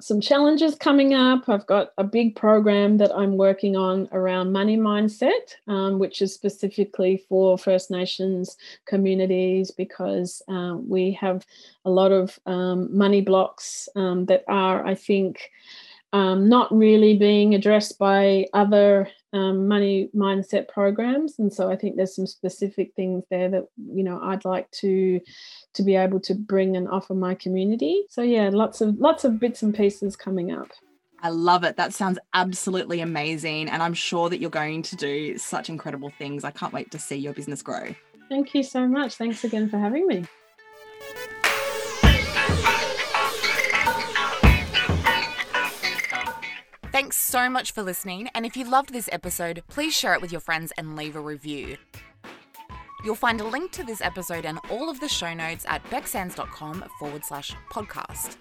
some 0.00 0.20
challenges 0.20 0.74
coming 0.74 1.14
up. 1.14 1.48
I've 1.48 1.66
got 1.66 1.92
a 1.98 2.04
big 2.04 2.36
program 2.36 2.98
that 2.98 3.14
I'm 3.14 3.36
working 3.36 3.76
on 3.76 4.08
around 4.12 4.52
money 4.52 4.76
mindset, 4.76 5.56
um, 5.68 5.98
which 5.98 6.22
is 6.22 6.34
specifically 6.34 7.24
for 7.28 7.58
First 7.58 7.90
Nations 7.90 8.56
communities 8.86 9.70
because 9.70 10.42
um, 10.48 10.88
we 10.88 11.12
have 11.12 11.46
a 11.84 11.90
lot 11.90 12.12
of 12.12 12.38
um, 12.46 12.96
money 12.96 13.20
blocks 13.20 13.88
um, 13.96 14.26
that 14.26 14.44
are, 14.48 14.86
I 14.86 14.94
think, 14.94 15.50
um, 16.12 16.48
not 16.48 16.74
really 16.74 17.16
being 17.16 17.54
addressed 17.54 17.98
by 17.98 18.46
other 18.52 19.08
um, 19.32 19.68
money 19.68 20.10
mindset 20.14 20.68
programs 20.68 21.38
and 21.38 21.52
so 21.52 21.70
i 21.70 21.76
think 21.76 21.96
there's 21.96 22.16
some 22.16 22.26
specific 22.26 22.92
things 22.96 23.24
there 23.30 23.48
that 23.48 23.66
you 23.92 24.02
know 24.02 24.20
i'd 24.24 24.44
like 24.44 24.70
to 24.72 25.20
to 25.72 25.82
be 25.82 25.94
able 25.94 26.18
to 26.20 26.34
bring 26.34 26.76
and 26.76 26.88
offer 26.88 27.14
my 27.14 27.34
community 27.34 28.04
so 28.08 28.22
yeah 28.22 28.50
lots 28.52 28.80
of 28.80 28.96
lots 28.98 29.24
of 29.24 29.38
bits 29.38 29.62
and 29.62 29.74
pieces 29.74 30.16
coming 30.16 30.50
up 30.50 30.68
I 31.22 31.28
love 31.28 31.64
it. 31.64 31.76
That 31.76 31.92
sounds 31.92 32.18
absolutely 32.32 33.00
amazing. 33.00 33.68
And 33.68 33.82
I'm 33.82 33.92
sure 33.92 34.30
that 34.30 34.40
you're 34.40 34.48
going 34.48 34.80
to 34.84 34.96
do 34.96 35.36
such 35.36 35.68
incredible 35.68 36.10
things. 36.18 36.44
I 36.44 36.50
can't 36.50 36.72
wait 36.72 36.90
to 36.92 36.98
see 36.98 37.16
your 37.16 37.34
business 37.34 37.60
grow. 37.60 37.94
Thank 38.30 38.54
you 38.54 38.62
so 38.62 38.88
much. 38.88 39.16
Thanks 39.16 39.44
again 39.44 39.68
for 39.68 39.78
having 39.78 40.06
me. 40.06 40.24
Thanks 47.00 47.16
so 47.16 47.48
much 47.48 47.72
for 47.72 47.82
listening, 47.82 48.28
and 48.34 48.44
if 48.44 48.58
you 48.58 48.66
loved 48.66 48.92
this 48.92 49.08
episode, 49.10 49.62
please 49.68 49.96
share 49.96 50.12
it 50.12 50.20
with 50.20 50.30
your 50.30 50.40
friends 50.42 50.70
and 50.76 50.96
leave 50.96 51.16
a 51.16 51.20
review. 51.20 51.78
You'll 53.02 53.14
find 53.14 53.40
a 53.40 53.44
link 53.44 53.72
to 53.72 53.82
this 53.82 54.02
episode 54.02 54.44
and 54.44 54.58
all 54.68 54.90
of 54.90 55.00
the 55.00 55.08
show 55.08 55.32
notes 55.32 55.64
at 55.66 55.82
becksands.com 55.84 56.84
forward 56.98 57.24
slash 57.24 57.52
podcast. 57.72 58.36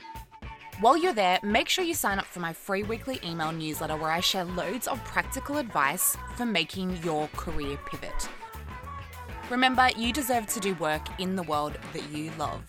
While 0.82 0.98
you're 0.98 1.14
there, 1.14 1.40
make 1.42 1.70
sure 1.70 1.86
you 1.86 1.94
sign 1.94 2.20
up 2.20 2.26
for 2.26 2.42
my 2.42 2.52
free 2.52 2.84
weekly 2.84 3.22
email 3.24 3.54
newsletter 3.54 3.96
where 3.96 4.12
I 4.12 4.20
share 4.20 4.44
loads 4.44 4.90
of 4.90 5.02
practical 5.06 5.56
advice 5.56 6.18
for 6.36 6.46
making 6.46 7.02
your 7.02 7.30
career 7.38 7.80
pivot. 7.86 8.28
Remember, 9.50 9.88
you 9.96 10.12
deserve 10.12 10.48
to 10.48 10.60
do 10.60 10.74
work 10.76 11.08
in 11.18 11.38
the 11.38 11.44
world 11.44 11.78
that 11.94 12.12
you 12.12 12.30
love. 12.38 12.62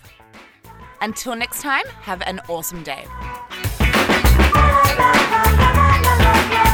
Until 1.01 1.34
next 1.34 1.62
time, 1.62 1.86
have 2.03 2.22
an 2.22 2.38
awesome 2.49 2.84
day. 2.84 3.07
La 6.33 6.70